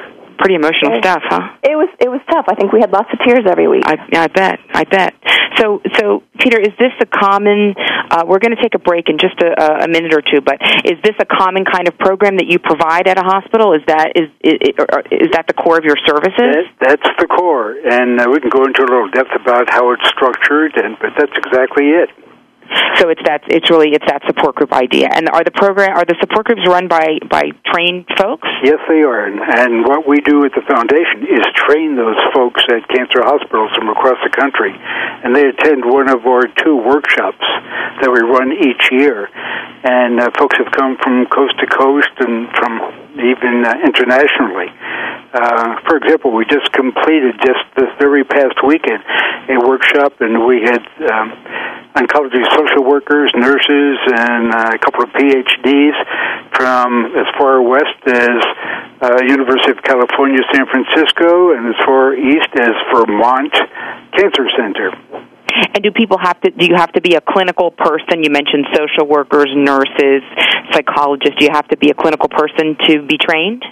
[0.41, 1.05] Pretty emotional Okay.
[1.05, 1.53] stuff, huh?
[1.61, 2.45] it was it was tough.
[2.49, 3.85] I think we had lots of tears every week.
[3.85, 4.59] I, I bet.
[4.73, 5.13] I bet.
[5.57, 7.75] So, so Peter, is this a common?
[7.77, 10.57] Uh, we're going to take a break in just a, a minute or two, but
[10.83, 13.73] is this a common kind of program that you provide at a hospital?
[13.77, 16.65] Is that is is, or is that the core of your services?
[16.81, 19.91] That, that's the core, and uh, we can go into a little depth about how
[19.93, 22.09] it's structured, and but that's exactly it.
[22.97, 25.09] So it's that it's really it's that support group idea.
[25.11, 28.47] And are the program are the support groups run by by trained folks?
[28.63, 32.61] Yes, they are, and, and what we do at the foundation is train those folks
[32.69, 37.43] at cancer hospitals from across the country, and they attend one of our two workshops
[38.01, 39.29] that we run each year.
[39.83, 44.69] And uh, folks have come from coast to coast and from even uh, internationally.
[45.33, 49.01] Uh, for example, we just completed just this very past weekend
[49.49, 51.33] a workshop, and we had um,
[51.95, 55.95] oncology social workers, nurses, and uh, a couple of PhDs
[56.53, 58.39] from as far west as
[59.01, 63.53] uh, University of California, San Francisco, and as far east as Vermont
[64.15, 64.91] Cancer Center.
[65.73, 66.51] And do people have to?
[66.51, 68.23] Do you have to be a clinical person?
[68.23, 70.23] You mentioned social workers, nurses,
[70.71, 71.35] psychologists.
[71.39, 73.63] Do you have to be a clinical person to be trained?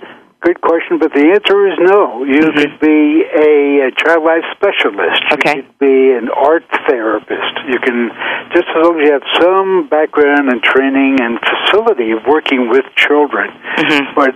[0.41, 2.23] Good question, but the answer is no.
[2.23, 2.55] You Mhm.
[2.55, 5.21] could be a, a child life specialist.
[5.33, 5.57] Okay.
[5.57, 7.53] You could be an art therapist.
[7.67, 8.09] You can,
[8.53, 12.85] just as long as you have some background and training and facility of working with
[12.95, 13.51] children.
[13.77, 14.15] Mhm.
[14.15, 14.35] But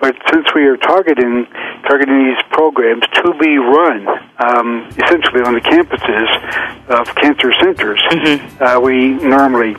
[0.00, 1.46] but since we are targeting
[1.86, 6.28] targeting these programs to be run um, essentially on the campuses
[6.88, 8.40] of cancer centers, Mhm.
[8.60, 9.76] uh, we normally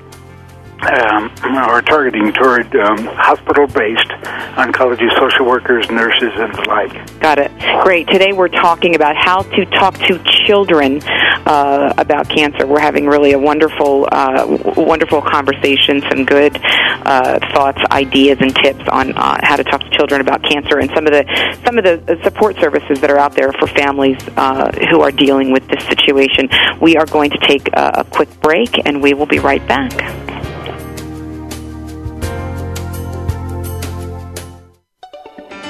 [0.88, 4.10] um, are targeting toward um, hospital-based
[4.58, 7.20] oncology social workers, nurses, and the like.
[7.20, 7.52] Got it.
[7.84, 8.08] Great.
[8.08, 11.02] Today we're talking about how to talk to children
[11.46, 12.68] uh, about cancer.
[12.68, 14.46] We're having really a wonderful, uh,
[14.78, 19.90] wonderful conversation, some good uh, thoughts, ideas, and tips on uh, how to talk to
[19.92, 21.24] children about cancer, and some of the
[21.66, 25.52] some of the support services that are out there for families uh, who are dealing
[25.52, 26.50] with this situation.
[26.82, 30.33] We are going to take a quick break, and we will be right back.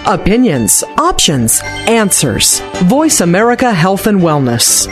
[0.06, 2.60] Opinions, options, answers.
[2.84, 4.86] Voice America Health and Wellness.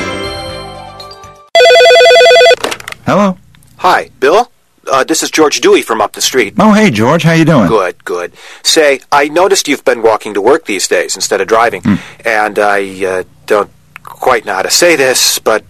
[3.06, 3.38] Hello.
[3.78, 4.50] Hi, Bill.
[4.90, 6.54] Uh, this is George Dewey from up the street.
[6.58, 7.24] Oh, hey, George.
[7.24, 7.68] How you doing?
[7.68, 8.32] Good, good.
[8.64, 11.96] Say, I noticed you've been walking to work these days instead of driving, Hmm.
[12.26, 13.70] and I uh, don't
[14.04, 15.66] quite know how to say this, but,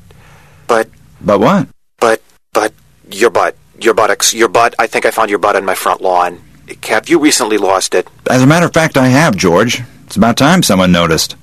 [0.67, 0.87] but,
[1.19, 1.67] But what?
[1.99, 2.21] but,
[2.53, 2.73] but
[3.09, 4.75] your butt, your buttocks, your butt.
[4.77, 6.39] I think I found your butt on my front lawn.
[6.83, 8.07] Have you recently lost it?
[8.29, 9.81] As a matter of fact, I have, George.
[10.05, 11.35] It's about time someone noticed.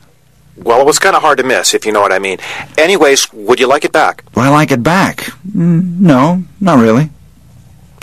[0.56, 2.38] Well, it was kind of hard to miss, if you know what I mean.
[2.76, 4.24] Anyways, would you like it back?
[4.32, 5.18] Do I like it back?
[5.48, 7.10] Mm, no, not really.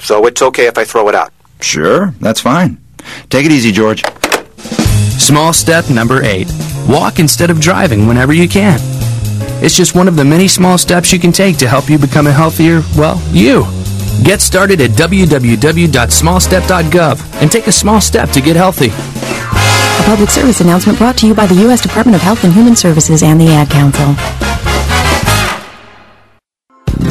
[0.01, 1.31] So it's okay if I throw it out.
[1.61, 2.77] Sure, that's fine.
[3.29, 4.03] Take it easy, George.
[5.19, 6.51] Small step number eight
[6.87, 8.79] walk instead of driving whenever you can.
[9.63, 12.27] It's just one of the many small steps you can take to help you become
[12.27, 13.65] a healthier, well, you.
[14.23, 18.89] Get started at www.smallstep.gov and take a small step to get healthy.
[18.89, 21.81] A public service announcement brought to you by the U.S.
[21.81, 24.15] Department of Health and Human Services and the Ad Council.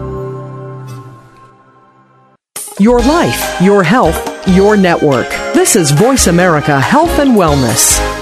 [2.79, 5.29] Your life, your health, your network.
[5.55, 8.22] This is Voice America Health and Wellness.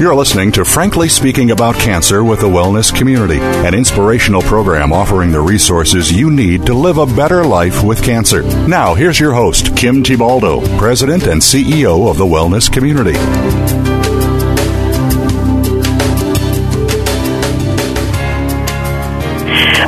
[0.00, 5.30] You're listening to Frankly Speaking About Cancer with the Wellness Community, an inspirational program offering
[5.30, 8.42] the resources you need to live a better life with cancer.
[8.66, 13.79] Now, here's your host, Kim Thiboldeaux, President and CEO of the Wellness Community.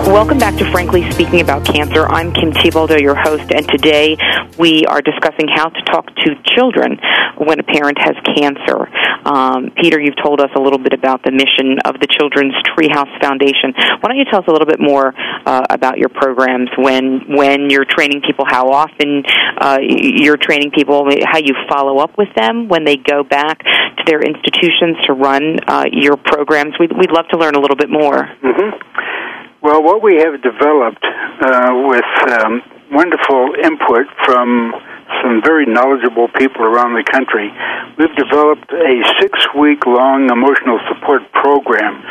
[0.02, 2.06] Welcome back to Frankly Speaking About Cancer.
[2.06, 4.18] I'm Kim Thiboldeaux, your host, and today
[4.58, 6.98] we are discussing how to talk to children
[7.38, 8.90] when a parent has cancer.
[9.24, 13.14] Um, Peter, you've told us a little bit about the mission of the Children's Treehouse
[13.22, 13.72] Foundation.
[14.00, 17.70] Why don't you tell us a little bit more uh, about your programs when when
[17.70, 19.22] you're training people, how often
[19.56, 24.02] uh, you're training people, how you follow up with them when they go back to
[24.06, 26.74] their institutions to run uh, your programs?
[26.80, 28.28] We'd, we'd love to learn a little bit more.
[28.42, 29.21] Mm-hmm.
[29.62, 34.74] Well, what we have developed uh, with um, wonderful input from
[35.22, 37.46] some very knowledgeable people around the country,
[37.94, 42.02] we've developed a six week long emotional support program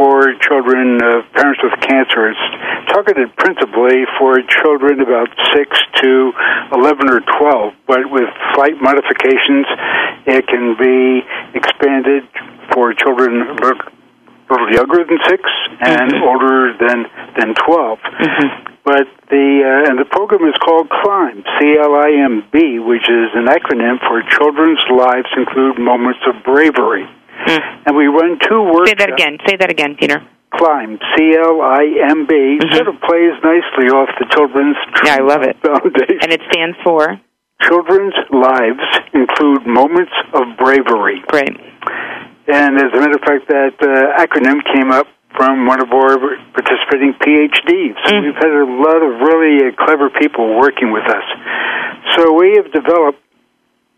[0.00, 2.32] for children, uh, parents with cancer.
[2.32, 2.40] It's
[2.88, 6.32] targeted principally for children about 6 to
[6.72, 9.68] 11 or 12, but with slight modifications,
[10.24, 11.20] it can be
[11.52, 12.24] expanded
[12.72, 13.44] for children
[14.48, 15.42] a little younger than 6
[15.80, 16.28] and Mm-hmm.
[16.28, 16.98] older than,
[17.38, 17.98] than 12.
[18.84, 23.08] But the uh, and the program is called CLIMB, C L I M B, which
[23.08, 27.08] is an acronym for Children's Lives Include Moments of Bravery.
[27.88, 29.00] And we run two workshops.
[29.00, 29.38] Say that again.
[29.48, 30.20] Say that again, Peter.
[30.52, 35.22] Climb, C L I M B, sort of plays nicely off the Children's Yeah, I
[35.24, 35.56] love it.
[35.64, 36.20] Foundation.
[36.20, 37.18] And it stands for
[37.62, 41.24] Children's lives include moments of bravery.
[41.26, 41.56] Great.
[42.46, 46.18] And as a matter of fact, that uh, acronym came up from one of our
[46.52, 47.96] participating PhDs.
[48.06, 51.24] So We've had a lot of really uh, clever people working with us.
[52.16, 53.18] So we have developed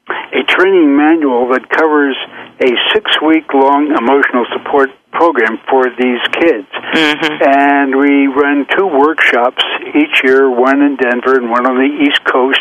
[0.08, 2.16] a training manual that covers
[2.62, 6.68] a six week long emotional support program for these kids.
[6.68, 7.34] Mm-hmm.
[7.40, 9.64] And we run two workshops
[9.96, 12.60] each year, one in Denver and one on the East Coast.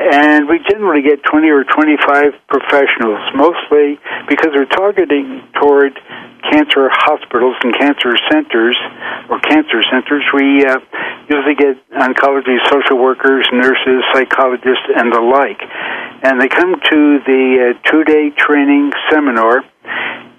[0.00, 5.94] And we generally get 20 or 25 professionals, mostly because we're targeting toward
[6.50, 8.76] cancer hospitals and cancer centers
[9.30, 10.24] or cancer centers.
[10.34, 10.82] We uh,
[11.30, 15.62] usually get oncology social workers, nurses, psychologists, and the like.
[16.24, 19.62] And they come to the uh, two day training seminar,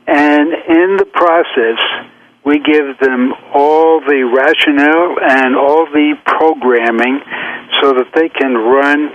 [0.08, 1.80] and in the process,
[2.46, 7.20] we give them all the rationale and all the programming
[7.82, 9.10] so that they can run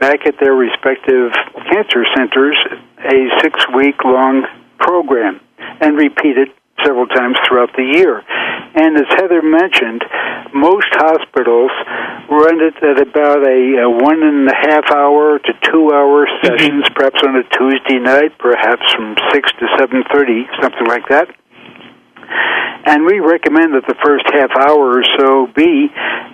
[0.00, 1.30] back at their respective
[1.70, 2.56] cancer centers
[2.98, 4.44] a six week long
[4.78, 5.40] program
[5.80, 6.48] and repeat it
[6.84, 8.22] several times throughout the year.
[8.74, 10.02] And as Heather mentioned,
[10.54, 11.70] most hospitals
[12.28, 16.88] run it at about a, a one and a half hour to two hour sessions,
[16.94, 21.28] perhaps on a Tuesday night, perhaps from six to seven thirty, something like that.
[22.84, 25.88] And we recommend that the first half hour or so be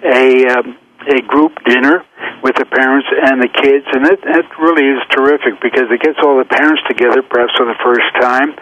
[0.05, 2.05] a um, a group dinner
[2.43, 6.19] with the parents and the kids, and it, it really is terrific because it gets
[6.23, 8.55] all the parents together, perhaps for the first time.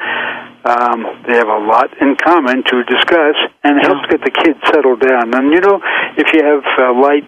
[0.67, 4.99] Um, they have a lot in common to discuss, and helps get the kids settled
[4.99, 5.31] down.
[5.31, 5.79] And you know,
[6.19, 7.23] if you have uh, light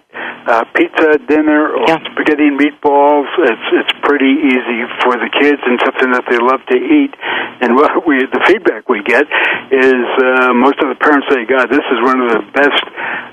[0.49, 5.79] uh, pizza dinner or spaghetti and meatballs, it's it's pretty easy for the kids and
[5.87, 7.15] something that they love to eat.
[7.63, 9.31] And what we the feedback we get
[9.71, 12.83] is uh, most of the parents say, "God, this is one of the best."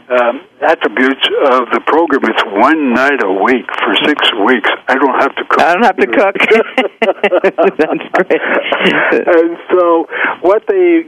[0.05, 2.25] Um, attributes of the program.
[2.25, 4.69] It's one night a week for six weeks.
[4.87, 5.61] I don't have to cook.
[5.61, 6.35] I don't have to cook.
[7.79, 8.41] That's great.
[9.29, 10.07] and so
[10.41, 11.05] what they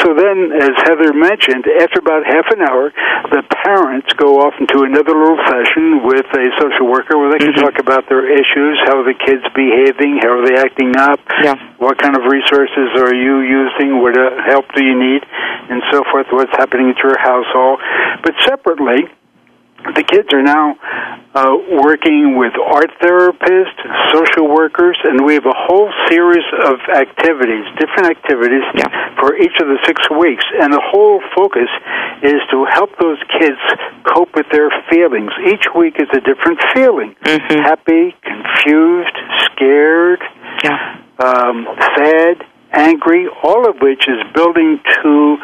[0.00, 2.92] so then, as Heather mentioned, after about half an hour,
[3.30, 7.54] the parents go off into another little session with a social worker where they can
[7.54, 11.54] talk about their issues, how are the kids behaving, how are they acting up, yeah.
[11.78, 15.22] what kind of resources are you using, what uh, help do you need,
[15.70, 16.26] and so forth.
[16.30, 17.78] What's happening at your household,
[18.24, 18.89] but separately
[19.94, 20.76] the kids are now
[21.34, 23.80] uh, working with art therapists,
[24.12, 28.62] social workers, and we have a whole series of activities, different activities
[29.18, 30.44] for each of the six weeks.
[30.60, 31.70] And the whole focus
[32.22, 33.60] is to help those kids
[34.04, 35.32] cope with their feelings.
[35.48, 37.16] Each week is a different feeling.
[37.24, 39.16] Happy, confused,
[39.48, 40.20] scared,
[41.24, 41.66] um,
[41.96, 45.36] sad angry, all of which is building to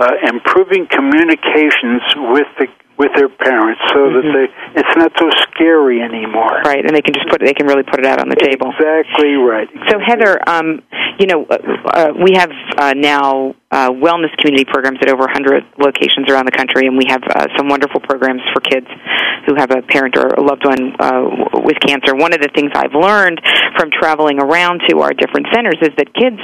[0.00, 2.66] uh, improving communications with the
[3.02, 4.46] with their parents, so that they
[4.78, 6.62] it's not so scary anymore.
[6.62, 8.70] Right, and they can just put they can really put it out on the table.
[8.70, 9.66] Exactly right.
[9.90, 10.86] So Heather, um,
[11.18, 11.58] you know, uh,
[11.90, 16.52] uh, we have uh, now uh, wellness community programs at over 100 locations around the
[16.52, 18.86] country, and we have uh, some wonderful programs for kids
[19.48, 21.24] who have a parent or a loved one uh,
[21.64, 22.14] with cancer.
[22.14, 23.40] One of the things I've learned
[23.80, 26.38] from traveling around to our different centers is that kids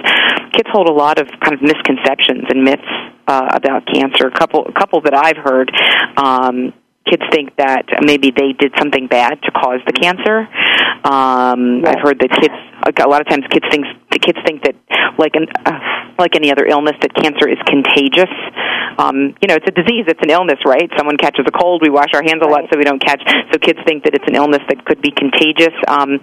[0.57, 2.89] kids hold a lot of kind of misconceptions and myths
[3.29, 4.27] uh, about cancer.
[4.27, 5.71] A couple a couple that I've heard.
[6.17, 6.73] Um,
[7.09, 10.47] kids think that maybe they did something bad to cause the cancer.
[11.05, 12.55] Um, I've heard that kids
[12.85, 14.75] a lot of times kids think the kids think that
[15.19, 15.79] like an uh,
[16.19, 18.31] like any other illness that cancer is contagious.
[18.99, 20.91] Um, you know, it's a disease, it's an illness, right?
[20.99, 23.23] Someone catches a cold, we wash our hands a lot so we don't catch.
[23.53, 25.75] So kids think that it's an illness that could be contagious.
[25.87, 26.19] Um,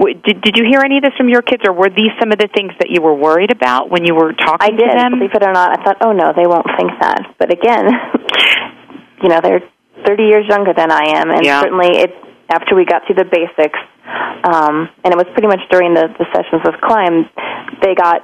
[0.00, 2.32] w- did did you hear any of this from your kids, or were these some
[2.32, 4.80] of the things that you were worried about when you were talking to them?
[4.80, 5.12] I did, to them?
[5.20, 5.76] believe it or not.
[5.76, 7.36] I thought, oh no, they won't think that.
[7.38, 7.84] But again,
[9.22, 9.64] you know, they're
[10.04, 11.60] 30 years younger than I am, and Yeah.
[11.60, 12.14] certainly it.
[12.48, 13.78] After we got through the basics,
[14.44, 17.28] um, and it was pretty much during the, the sessions with Climb,
[17.82, 18.22] they got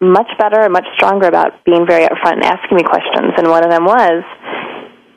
[0.00, 3.30] much better and much stronger about being very upfront and asking me questions.
[3.38, 4.24] And one of them was,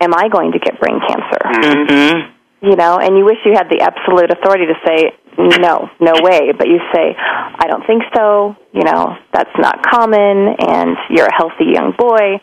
[0.02, 2.68] "Am I going to get brain cancer?" Mm-hmm.
[2.70, 5.12] you know, and you wish you had the absolute authority to say,
[5.60, 10.56] no, no way, but you say, I don't think so, you know, that's not common,
[10.60, 12.40] and you're a healthy young boy.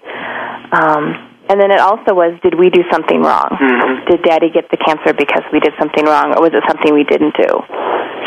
[0.73, 3.51] Um, and then it also was, did we do something wrong?
[3.51, 4.07] Mm-hmm.
[4.07, 7.03] Did Daddy get the cancer because we did something wrong, or was it something we
[7.03, 7.51] didn't do?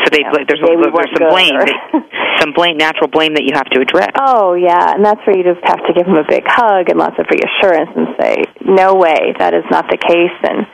[0.04, 2.04] So they, there's, Today we a, there's some blame, that-
[2.44, 4.12] some blame, natural blame that you have to address.
[4.20, 7.00] Oh yeah, and that's where you just have to give him a big hug and
[7.00, 10.68] lots of reassurance and say, "No way, that is not the case." And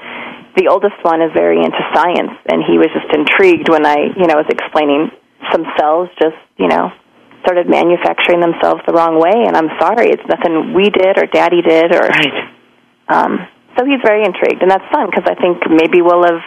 [0.59, 4.27] the oldest one is very into science, and he was just intrigued when I, you
[4.27, 5.15] know, was explaining
[5.53, 6.91] some cells just, you know,
[7.43, 9.45] started manufacturing themselves the wrong way.
[9.47, 12.49] And I'm sorry, it's nothing we did or Daddy did, or Right.
[13.09, 13.47] um,
[13.79, 16.43] so he's very intrigued, and that's fun because I think maybe we'll have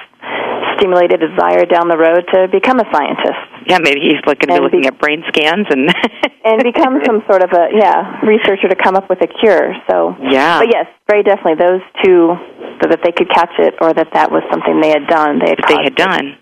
[0.77, 3.52] stimulated a desire down the road to become a scientist.
[3.67, 5.87] Yeah, maybe he's going to be looking at brain scans and
[6.45, 9.73] and become some sort of a yeah researcher to come up with a cure.
[9.89, 10.59] So Yeah.
[10.59, 12.35] but yes, very definitely those two,
[12.81, 15.39] so that they could catch it or that that was something they had done.
[15.39, 16.37] They had they had done.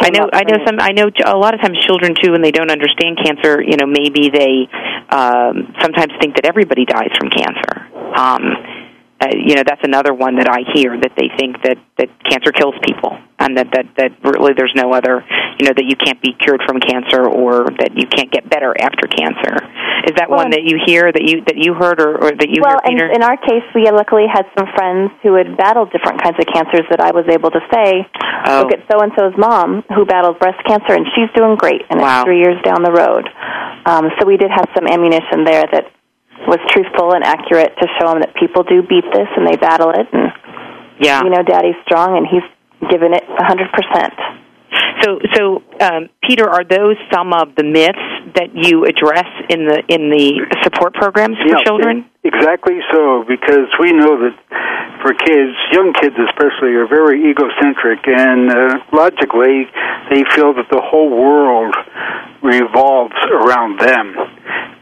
[0.00, 0.28] I know.
[0.32, 0.76] I know some.
[0.80, 3.86] I know a lot of times children too, when they don't understand cancer, you know,
[3.86, 4.68] maybe they
[5.10, 7.88] um, sometimes think that everybody dies from cancer.
[8.14, 8.42] Um,
[9.20, 12.52] uh, you know that's another one that I hear that they think that that cancer
[12.52, 15.24] kills people and that that that really there's no other
[15.58, 18.74] you know that you can't be cured from cancer or that you can't get better
[18.78, 19.58] after cancer.
[20.06, 22.48] Is that Well, one that you hear that you that you heard or, or that
[22.48, 26.22] you well, hear, in our case, we luckily had some friends who had battled different
[26.22, 28.06] kinds of cancers that I was able to say,
[28.46, 28.62] Oh.
[28.62, 31.98] look at so and so's mom who battled breast cancer and she's doing great, and
[32.00, 32.22] Wow.
[32.22, 33.26] it's three years down the road.
[33.84, 35.90] Um, so we did have some ammunition there that
[36.46, 39.90] was truthful and accurate to show them that people do beat this and they battle
[39.90, 40.32] it, and
[41.00, 42.44] yeah, you know, Daddy's strong and he's
[42.90, 44.14] given it a hundred percent.
[45.02, 49.82] So, so um, Peter, are those some of the myths that you address in the
[49.88, 52.04] in the support programs for Yeah, children?
[52.24, 54.36] Exactly so, because we know that
[55.02, 59.70] for kids, young kids especially, are very egocentric, and uh, logically,
[60.10, 61.74] they feel that the whole world
[62.42, 64.14] revolves around them.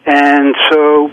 [0.06, 1.10] And so,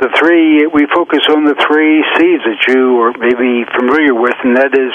[0.00, 4.56] the three, we focus on the three C's that you are maybe familiar with, and
[4.56, 4.92] that is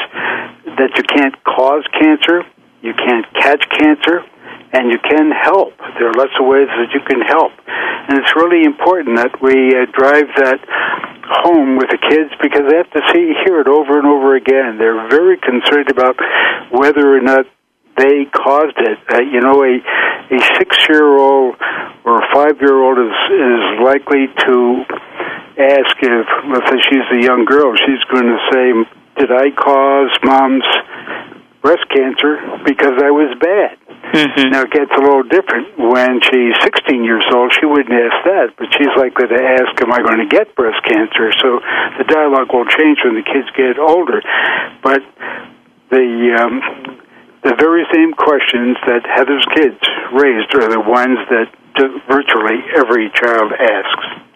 [0.78, 2.44] that you can't cause cancer,
[2.88, 4.24] you can't catch cancer,
[4.72, 5.76] and you can help.
[6.00, 7.52] There are lots of ways that you can help.
[7.68, 10.64] And it's really important that we uh, drive that
[11.44, 14.80] home with the kids because they have to see hear it over and over again.
[14.80, 16.16] They're very concerned about
[16.72, 17.46] whether or not
[18.00, 19.00] they caused it.
[19.12, 19.84] Uh, you know, a
[20.32, 21.56] a six year old
[22.06, 24.86] or a five year old is is likely to
[25.60, 28.66] ask if let's say she's a young girl, she's going to say,
[29.20, 30.64] "Did I cause mom's
[31.68, 33.76] breast cancer because I was bad?"
[34.16, 34.56] Mm-hmm.
[34.56, 37.52] Now it gets a little different when she's 16 years old.
[37.52, 40.80] She wouldn't ask that, but she's likely to ask, "Am I going to get breast
[40.88, 41.60] cancer?" So
[42.00, 44.24] the dialogue will change when the kids get older.
[44.80, 45.04] But
[45.92, 46.08] the
[46.40, 46.64] um,
[47.44, 49.80] the very same questions that Heather's kids
[50.16, 51.52] raised are the ones that
[52.10, 54.27] virtually every child asks.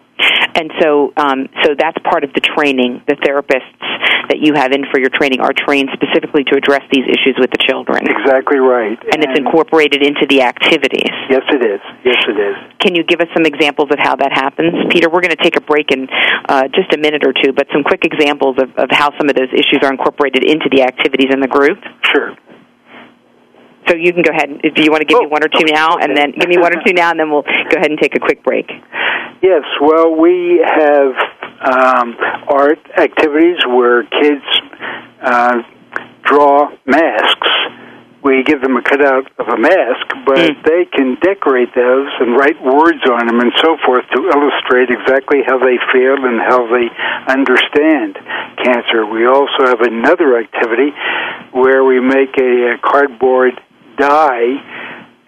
[0.54, 3.02] And so, um, so that's part of the training.
[3.08, 3.80] The therapists
[4.28, 7.50] that you have in for your training are trained specifically to address these issues with
[7.50, 8.04] the children.
[8.04, 8.98] Exactly right.
[9.12, 11.10] And it's incorporated into the activities.
[11.28, 11.82] Yes, it is.
[12.04, 12.56] Yes, it is.
[12.78, 15.08] Can you give us some examples of how that happens, Peter?
[15.08, 16.06] We're going to take a break in
[16.48, 19.34] uh, just a minute or two, but some quick examples of, of how some of
[19.34, 21.78] those issues are incorporated into the activities in the group.
[22.12, 22.36] Sure.
[23.88, 24.48] So you can go ahead.
[24.48, 26.56] and- Do you want to give me one or two now, and then give me
[26.58, 28.70] one or two now, and then we'll go ahead and take a quick break.
[29.42, 31.14] Yes, well, we have
[31.62, 32.16] um,
[32.48, 34.44] art activities where kids
[35.20, 35.62] uh,
[36.22, 37.48] draw masks.
[38.22, 42.54] We give them a cutout of a mask, but they can decorate those and write
[42.62, 46.86] words on them and so forth to illustrate exactly how they feel and how they
[47.26, 48.14] understand
[48.62, 49.04] cancer.
[49.06, 50.94] We also have another activity
[51.50, 53.60] where we make a, a cardboard
[54.02, 54.58] die,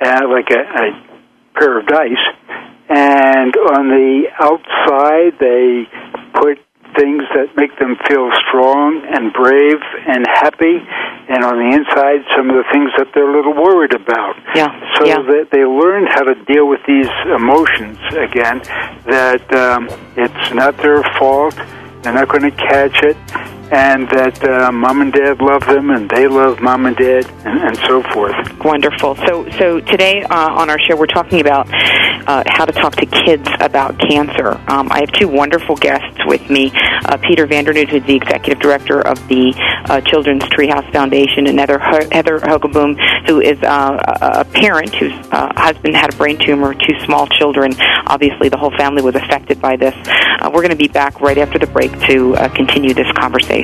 [0.02, 0.86] uh, like a, a
[1.54, 2.26] pair of dice,
[2.90, 5.86] and on the outside they
[6.34, 6.58] put
[6.98, 10.78] things that make them feel strong and brave and happy
[11.26, 14.36] and on the inside some of the things that they're a little worried about.
[14.54, 18.62] Yeah so that they learn how to deal with these emotions again
[19.06, 21.54] that um, it's not their fault
[22.02, 23.16] they're not going to catch it
[23.74, 27.58] and that uh, mom and dad love them and they love mom and dad and,
[27.60, 29.14] and so forth Wonderful.
[29.16, 31.68] So, so today uh, on our show, we're talking about
[32.26, 34.58] uh, how to talk to kids about cancer.
[34.68, 36.72] Um, I have two wonderful guests with me:
[37.04, 39.52] uh, Peter Vandernoot, who's the executive director of the
[39.90, 45.94] uh, Children's Treehouse Foundation, and Heather Heather Hogaboom, who is uh, a parent whose husband
[45.94, 47.74] had a brain tumor, two small children.
[48.06, 49.94] Obviously, the whole family was affected by this.
[50.42, 53.63] We're going to be back right after the break to continue this conversation.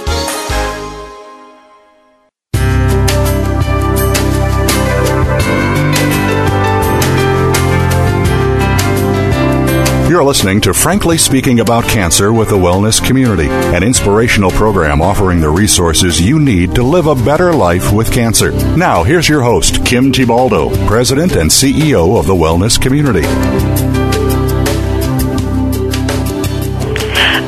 [10.16, 15.42] You're listening to Frankly Speaking About Cancer with the Wellness Community, an inspirational program offering
[15.42, 18.50] the resources you need to live a better life with cancer.
[18.78, 23.85] Now, here's your host, Kim Thiboldeaux, President and CEO of the Wellness Community.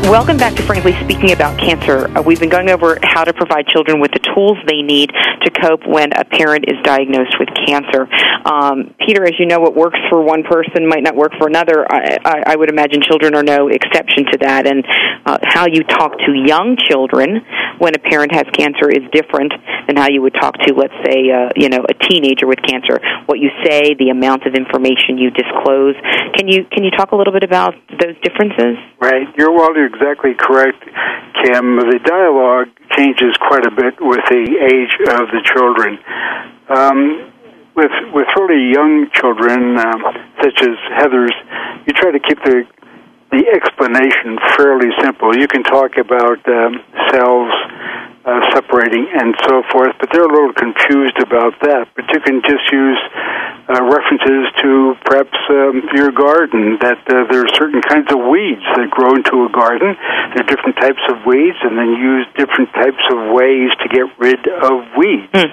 [0.08, 2.08] Welcome back to Frankly Speaking About Cancer.
[2.16, 5.50] Uh, we've been going over how to provide children with the tools they need to
[5.52, 8.08] cope when a parent is diagnosed with cancer.
[8.48, 11.84] Um, Peter, as you know, what works for one person might not work for another.
[11.84, 14.64] I, I, I would imagine children are no exception to that.
[14.64, 14.80] And
[15.28, 17.44] uh, how you talk to young children
[17.76, 19.52] when a parent has cancer is different
[19.92, 22.96] than how you would talk to, let's say, uh, you know, a teenager with cancer.
[23.28, 26.00] What you say, the amount of information you disclose.
[26.32, 28.80] Can you can you talk a little bit about those differences?
[29.08, 29.24] Right.
[29.38, 30.84] You're you're exactly correct,
[31.40, 31.80] Kim.
[31.80, 35.96] The dialogue changes quite a bit with the age of the children.
[36.68, 37.32] Um,
[37.72, 40.04] with with really young children, um,
[40.44, 41.32] such as Heather's,
[41.88, 42.68] you try to keep the
[43.32, 45.32] the explanation fairly simple.
[45.32, 46.76] You can talk about um,
[47.08, 47.52] cells
[48.28, 51.88] uh, separating and so forth, but they're a little confused about that.
[51.96, 53.00] But you can just use
[53.68, 58.64] uh, references to perhaps um, your garden that uh, there are certain kinds of weeds
[58.80, 59.92] that grow into a garden.
[60.32, 64.08] There are different types of weeds, and then use different types of ways to get
[64.16, 65.28] rid of weeds.
[65.36, 65.52] Hmm.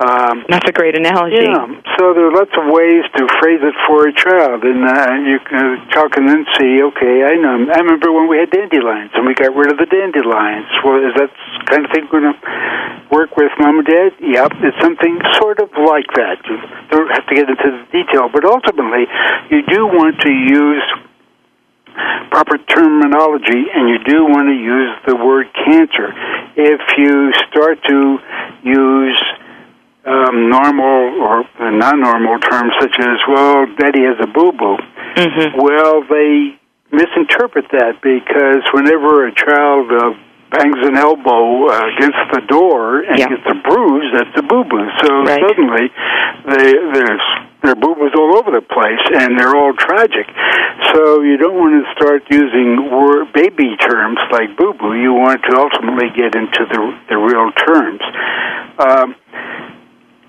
[0.00, 1.44] Um, That's a great analogy.
[1.44, 1.68] yeah,
[2.00, 5.36] so there are lots of ways to phrase it for a child, and uh, you
[5.44, 7.68] can, child can then see, okay, I know.
[7.68, 10.72] I remember when we had dandelions, and we got rid of the dandelions.
[10.80, 11.28] Well, is that
[11.68, 12.34] kind of thing going to
[13.12, 14.16] work with mom and dad?
[14.24, 16.40] Yep, it's something sort of like that.
[16.48, 16.56] You
[16.88, 19.10] don't have to get into the detail, but ultimately,
[19.50, 20.86] you do want to use
[22.30, 26.14] proper terminology, and you do want to use the word cancer.
[26.56, 28.18] If you start to
[28.62, 29.18] use
[30.06, 34.78] um, normal or non-normal terms such as "well, Daddy has a boo-boo,"
[35.58, 36.56] well, they
[36.92, 40.14] misinterpret that because whenever a child uh,
[40.50, 44.86] bangs an elbow uh, against the door and gets a bruise, that's a boo-boo.
[44.98, 45.86] So suddenly,
[46.46, 47.26] they, there's
[47.62, 50.26] there are boo-boos all over the place, and they're all tragic.
[50.92, 54.96] So you don't want to start using word, baby terms like boo-boo.
[54.96, 58.02] You want to ultimately get into the the real terms.
[58.80, 59.14] Um,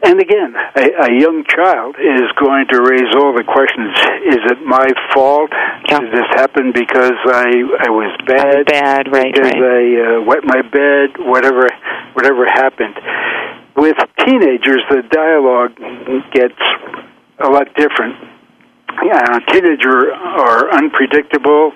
[0.03, 3.93] and again, a, a young child is going to raise all the questions.
[4.25, 5.51] Is it my fault?
[5.87, 7.49] Did this happen because I
[7.85, 8.65] I was bad?
[8.65, 9.33] bad, right?
[9.33, 11.21] Because I uh, wet my bed.
[11.21, 11.67] Whatever,
[12.13, 12.97] whatever happened.
[13.75, 15.77] With teenagers, the dialogue
[16.33, 16.59] gets
[17.39, 18.15] a lot different.
[19.05, 21.71] Yeah, teenagers are unpredictable.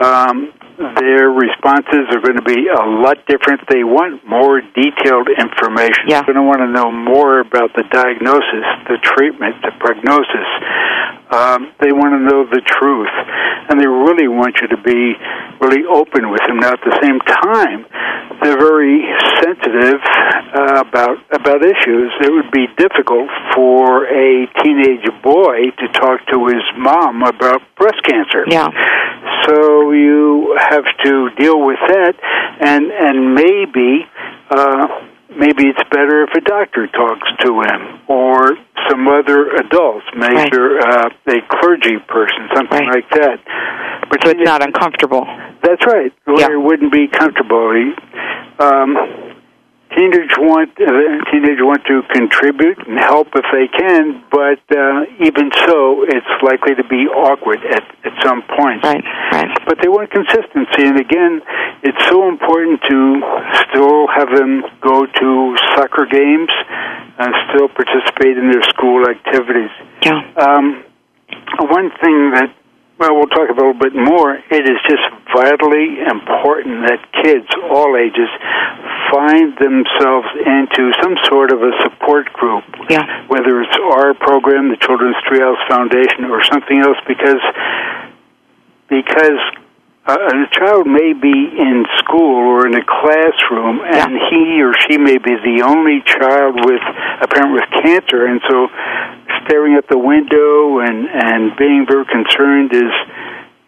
[0.00, 0.52] Um,
[0.98, 3.62] their responses are going to be a lot different.
[3.68, 6.08] They want more detailed information.
[6.08, 6.22] Yeah.
[6.22, 10.48] They're going to want to know more about the diagnosis, the treatment, the prognosis.
[11.32, 13.14] Um, they want to know the truth,
[13.70, 15.16] and they really want you to be
[15.64, 16.60] really open with them.
[16.60, 17.88] Now, at the same time,
[18.42, 19.00] they're very
[19.40, 20.00] sensitive
[20.52, 22.12] uh, about about issues.
[22.20, 28.02] It would be difficult for a teenage boy to talk to his mom about breast
[28.04, 28.44] cancer.
[28.48, 28.68] Yeah.
[29.46, 32.14] So you have to deal with that,
[32.60, 34.06] and and maybe.
[34.50, 38.52] Uh, Maybe it's better if a doctor talks to him or
[38.90, 40.36] some other adults, maybe
[40.84, 43.40] uh, a clergy person, something like that.
[44.10, 45.24] But so it's not uncomfortable.
[45.64, 46.12] That's right.
[46.26, 47.72] Where it wouldn't be comfortable.
[47.72, 47.96] He-
[48.60, 48.92] Um,
[49.96, 55.50] teenagers want uh, teenagers want to contribute and help if they can, but uh, even
[55.66, 58.82] so, it's likely to be awkward at at some point.
[58.82, 59.50] Right, right.
[59.66, 61.42] But they want consistency, and again,
[61.82, 62.98] it's so important to
[63.68, 66.50] still have them go to soccer games
[67.18, 69.70] and still participate in their school activities.
[70.02, 70.20] Yeah.
[70.36, 70.84] Um,
[71.58, 72.54] one thing that
[73.02, 74.38] well, we'll talk a little bit more.
[74.38, 75.02] It is just
[75.34, 78.30] vitally important that kids, all ages,
[79.10, 82.62] find themselves into some sort of a support group.
[82.86, 83.26] Yeah.
[83.26, 87.42] Whether it's our program, the Children's Treehouse Foundation, or something else, because
[88.86, 89.42] because
[90.06, 94.94] uh, a child may be in school or in a classroom, and he or she
[94.98, 96.82] may be the only child with
[97.18, 98.70] a parent with cancer, and so
[99.44, 102.92] staring at the window and and being very concerned is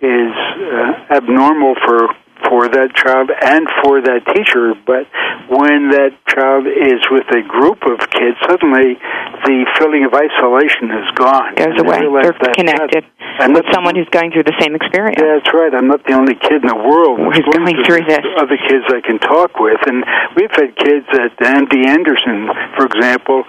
[0.01, 2.09] is uh, abnormal for
[2.49, 4.75] for that child and for that teacher.
[4.87, 5.07] But
[5.49, 8.97] when that child is with a group of kids, suddenly
[9.45, 11.55] the feeling of isolation is gone.
[11.55, 12.01] Goes away.
[12.23, 13.05] They're that- connected
[13.39, 15.19] I'm with someone who's going through the same experience.
[15.19, 15.75] yeah, that's right.
[15.75, 18.23] I'm not the only kid in the world Who's going through this.
[18.39, 20.05] Other kids I can talk with, and
[20.39, 22.47] we've had kids at MD Anderson,
[22.79, 23.43] for example,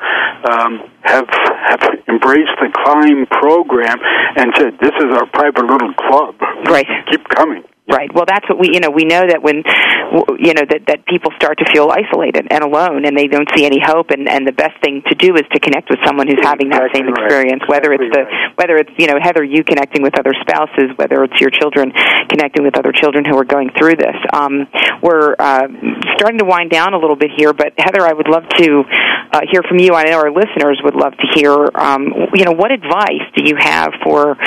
[0.50, 3.98] um, have have embraced the climb program
[4.36, 6.36] and said, "This is our private little club.
[6.66, 6.88] Right.
[7.12, 8.10] Keep coming." Right.
[8.10, 9.62] Well, that's what we, you know, we know that when,
[10.42, 13.62] you know, that that people start to feel isolated and alone, and they don't see
[13.62, 16.42] any hope, and and the best thing to do is to connect with someone who's
[16.42, 17.30] having that same Exactly right.
[17.30, 17.64] experience.
[17.70, 18.24] Whether it's the,
[18.58, 21.94] whether it's you know Heather, you connecting with other spouses, whether it's your children
[22.26, 24.18] connecting with other children who are going through this.
[24.34, 24.66] Um,
[25.06, 25.70] we're uh,
[26.18, 28.82] starting to wind down a little bit here, but Heather, I would love to
[29.30, 29.94] uh, hear from you.
[29.94, 33.56] I know our listeners would love to hear, um, you know, what advice do you
[33.60, 34.38] have for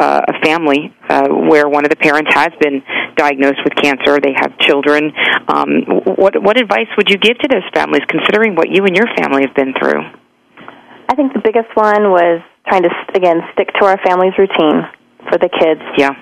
[0.00, 2.82] uh, a family uh, where one of the parents has been
[3.16, 4.18] diagnosed with cancer?
[4.20, 5.12] They have children.
[5.48, 5.84] Um,
[6.16, 9.42] what what advice would you give to those families, considering what you and your family
[9.46, 10.02] have been through?
[11.08, 14.82] I think the biggest one was trying to again stick to our family's routine
[15.30, 15.82] for the kids.
[15.96, 16.14] Yeah.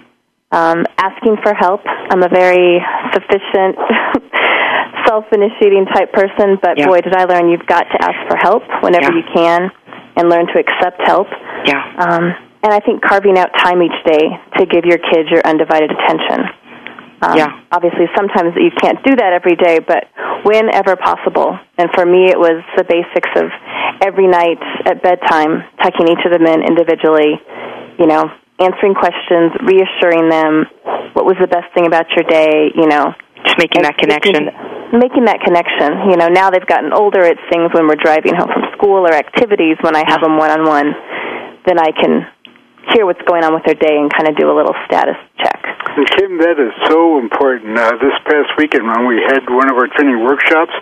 [0.53, 1.81] Um, asking for help.
[1.85, 2.79] I'm a very
[3.13, 3.75] sufficient,
[5.07, 6.87] self-initiating type person, but Yeah.
[6.87, 9.19] boy, did I learn you've got to ask for help whenever Yeah.
[9.19, 9.71] you can,
[10.17, 11.27] and learn to accept help.
[11.67, 11.83] Yeah.
[11.99, 14.25] Um, and I think carving out time each day
[14.57, 16.49] to give your kids your undivided attention.
[17.21, 17.61] Um, Yeah.
[17.71, 20.09] Obviously, sometimes you can't do that every day, but
[20.49, 21.59] whenever possible.
[21.77, 23.53] And for me, it was the basics of
[24.01, 24.59] every night
[24.89, 27.37] at bedtime, tucking each of them in individually,
[28.01, 30.65] you know, answering questions, reassuring them,
[31.13, 33.13] what was the best thing about your day, you know.
[33.45, 34.49] Just making that connection.
[34.97, 36.09] Making that connection.
[36.11, 39.13] You know, now they've gotten older, it's things when we're driving home from school or
[39.13, 40.97] activities when I have them one on one,
[41.67, 42.25] then I can
[42.93, 45.61] hear what's going on with their day and kind of do a little status check.
[45.95, 47.79] And Kim, that is so important.
[47.79, 50.75] Uh, this past weekend, when we had one of our training workshops,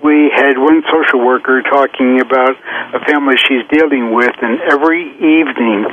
[0.00, 2.56] we had one social worker talking about
[2.96, 5.84] a family she's dealing with, and every evening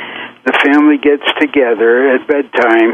[0.45, 2.91] the family gets together at bedtime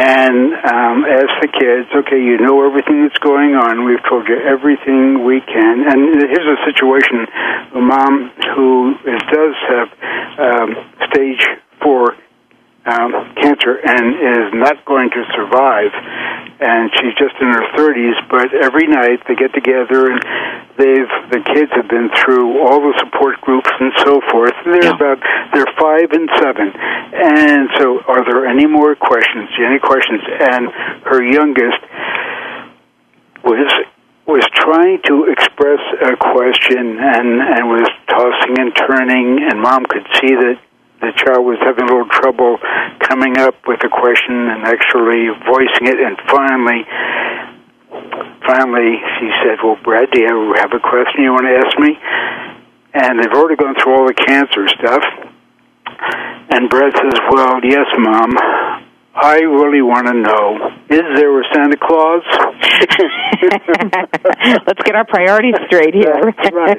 [0.00, 3.84] and um, ask the kids, okay, you know everything that's going on.
[3.84, 5.84] We've told you everything we can.
[5.84, 7.28] And here's a situation
[7.76, 9.88] a mom who is, does have
[10.40, 10.68] um,
[11.12, 11.44] stage
[11.82, 12.16] four
[12.86, 13.10] um,
[13.42, 15.90] cancer and is not going to survive.
[16.56, 20.22] And she's just in her 30s, but every night they get together and
[20.78, 24.54] they've the kids have been through all the support groups and so forth.
[24.64, 25.20] They're about
[25.52, 29.50] they're five and seven, and so are there any more questions?
[29.60, 30.22] Any questions?
[30.24, 30.70] And
[31.04, 31.82] her youngest
[33.44, 33.68] was
[34.26, 40.06] was trying to express a question and and was tossing and turning, and mom could
[40.20, 40.56] see that
[41.00, 42.58] the child was having a little trouble
[43.00, 46.84] coming up with a question and actually voicing it, and finally.
[48.46, 51.98] Finally, she said, "Well, Brad, do you have a question you want to ask me?"
[52.94, 55.02] And they've already gone through all the cancer stuff.
[56.50, 58.36] And Brad says, "Well, yes, Mom.
[59.16, 62.22] I really want to know: Is there a Santa Claus?"
[64.66, 66.14] Let's get our priorities straight here.
[66.52, 66.78] right.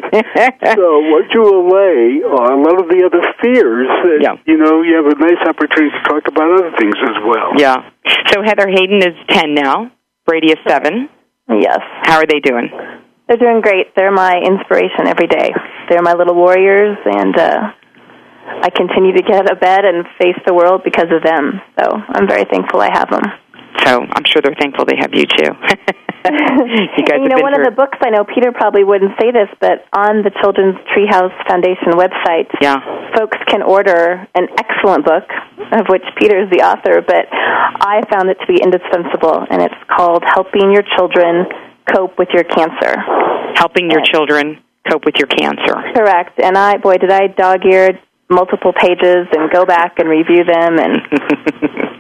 [0.76, 3.88] So, what you allay are a lot of the other fears.
[3.88, 7.54] That, You know, you have a nice opportunity to talk about other things as well.
[7.58, 7.90] Yeah.
[8.32, 9.92] So Heather Hayden is 10 now.
[10.26, 11.10] Brady is 7.
[11.50, 11.80] Yes.
[12.04, 12.70] How are they doing?
[13.28, 13.96] They're doing great.
[13.96, 15.52] They're my inspiration every day.
[15.90, 17.60] They're my little warriors, and uh,
[18.64, 21.60] I continue to get out of bed and face the world because of them.
[21.80, 23.24] So I'm very thankful I have them.
[23.86, 25.52] So I'm sure they're thankful they have you too.
[26.28, 29.16] you guys And, you know, one through of the books I know Peter probably wouldn't
[29.20, 32.80] say this, but on the Children's Treehouse Foundation website, yeah.
[33.16, 35.24] folks can order an excellent book,
[35.72, 39.82] of which Peter is the author, but I found it to be indispensable, and it's
[39.88, 41.48] called Helping Your Children
[41.94, 43.00] cope with your cancer.
[43.56, 44.60] Helping your children
[44.90, 45.76] cope with your cancer.
[45.96, 46.40] Correct.
[46.44, 48.00] And I, boy, did I dog eared
[48.30, 51.00] multiple pages and go back and review them and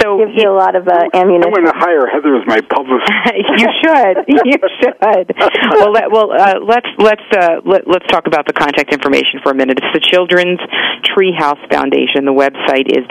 [0.00, 1.48] so gives you a lot of uh, ammunition.
[1.48, 3.10] I'm going to hire Heather as my publicist.
[3.34, 4.16] you should.
[4.28, 4.96] You should.
[5.80, 9.52] well, let, well, uh, let's let's uh, let, let's talk about the contact information for
[9.52, 9.78] a minute.
[9.78, 10.60] It's the Children's
[11.08, 12.24] Treehouse Foundation.
[12.24, 13.04] The website is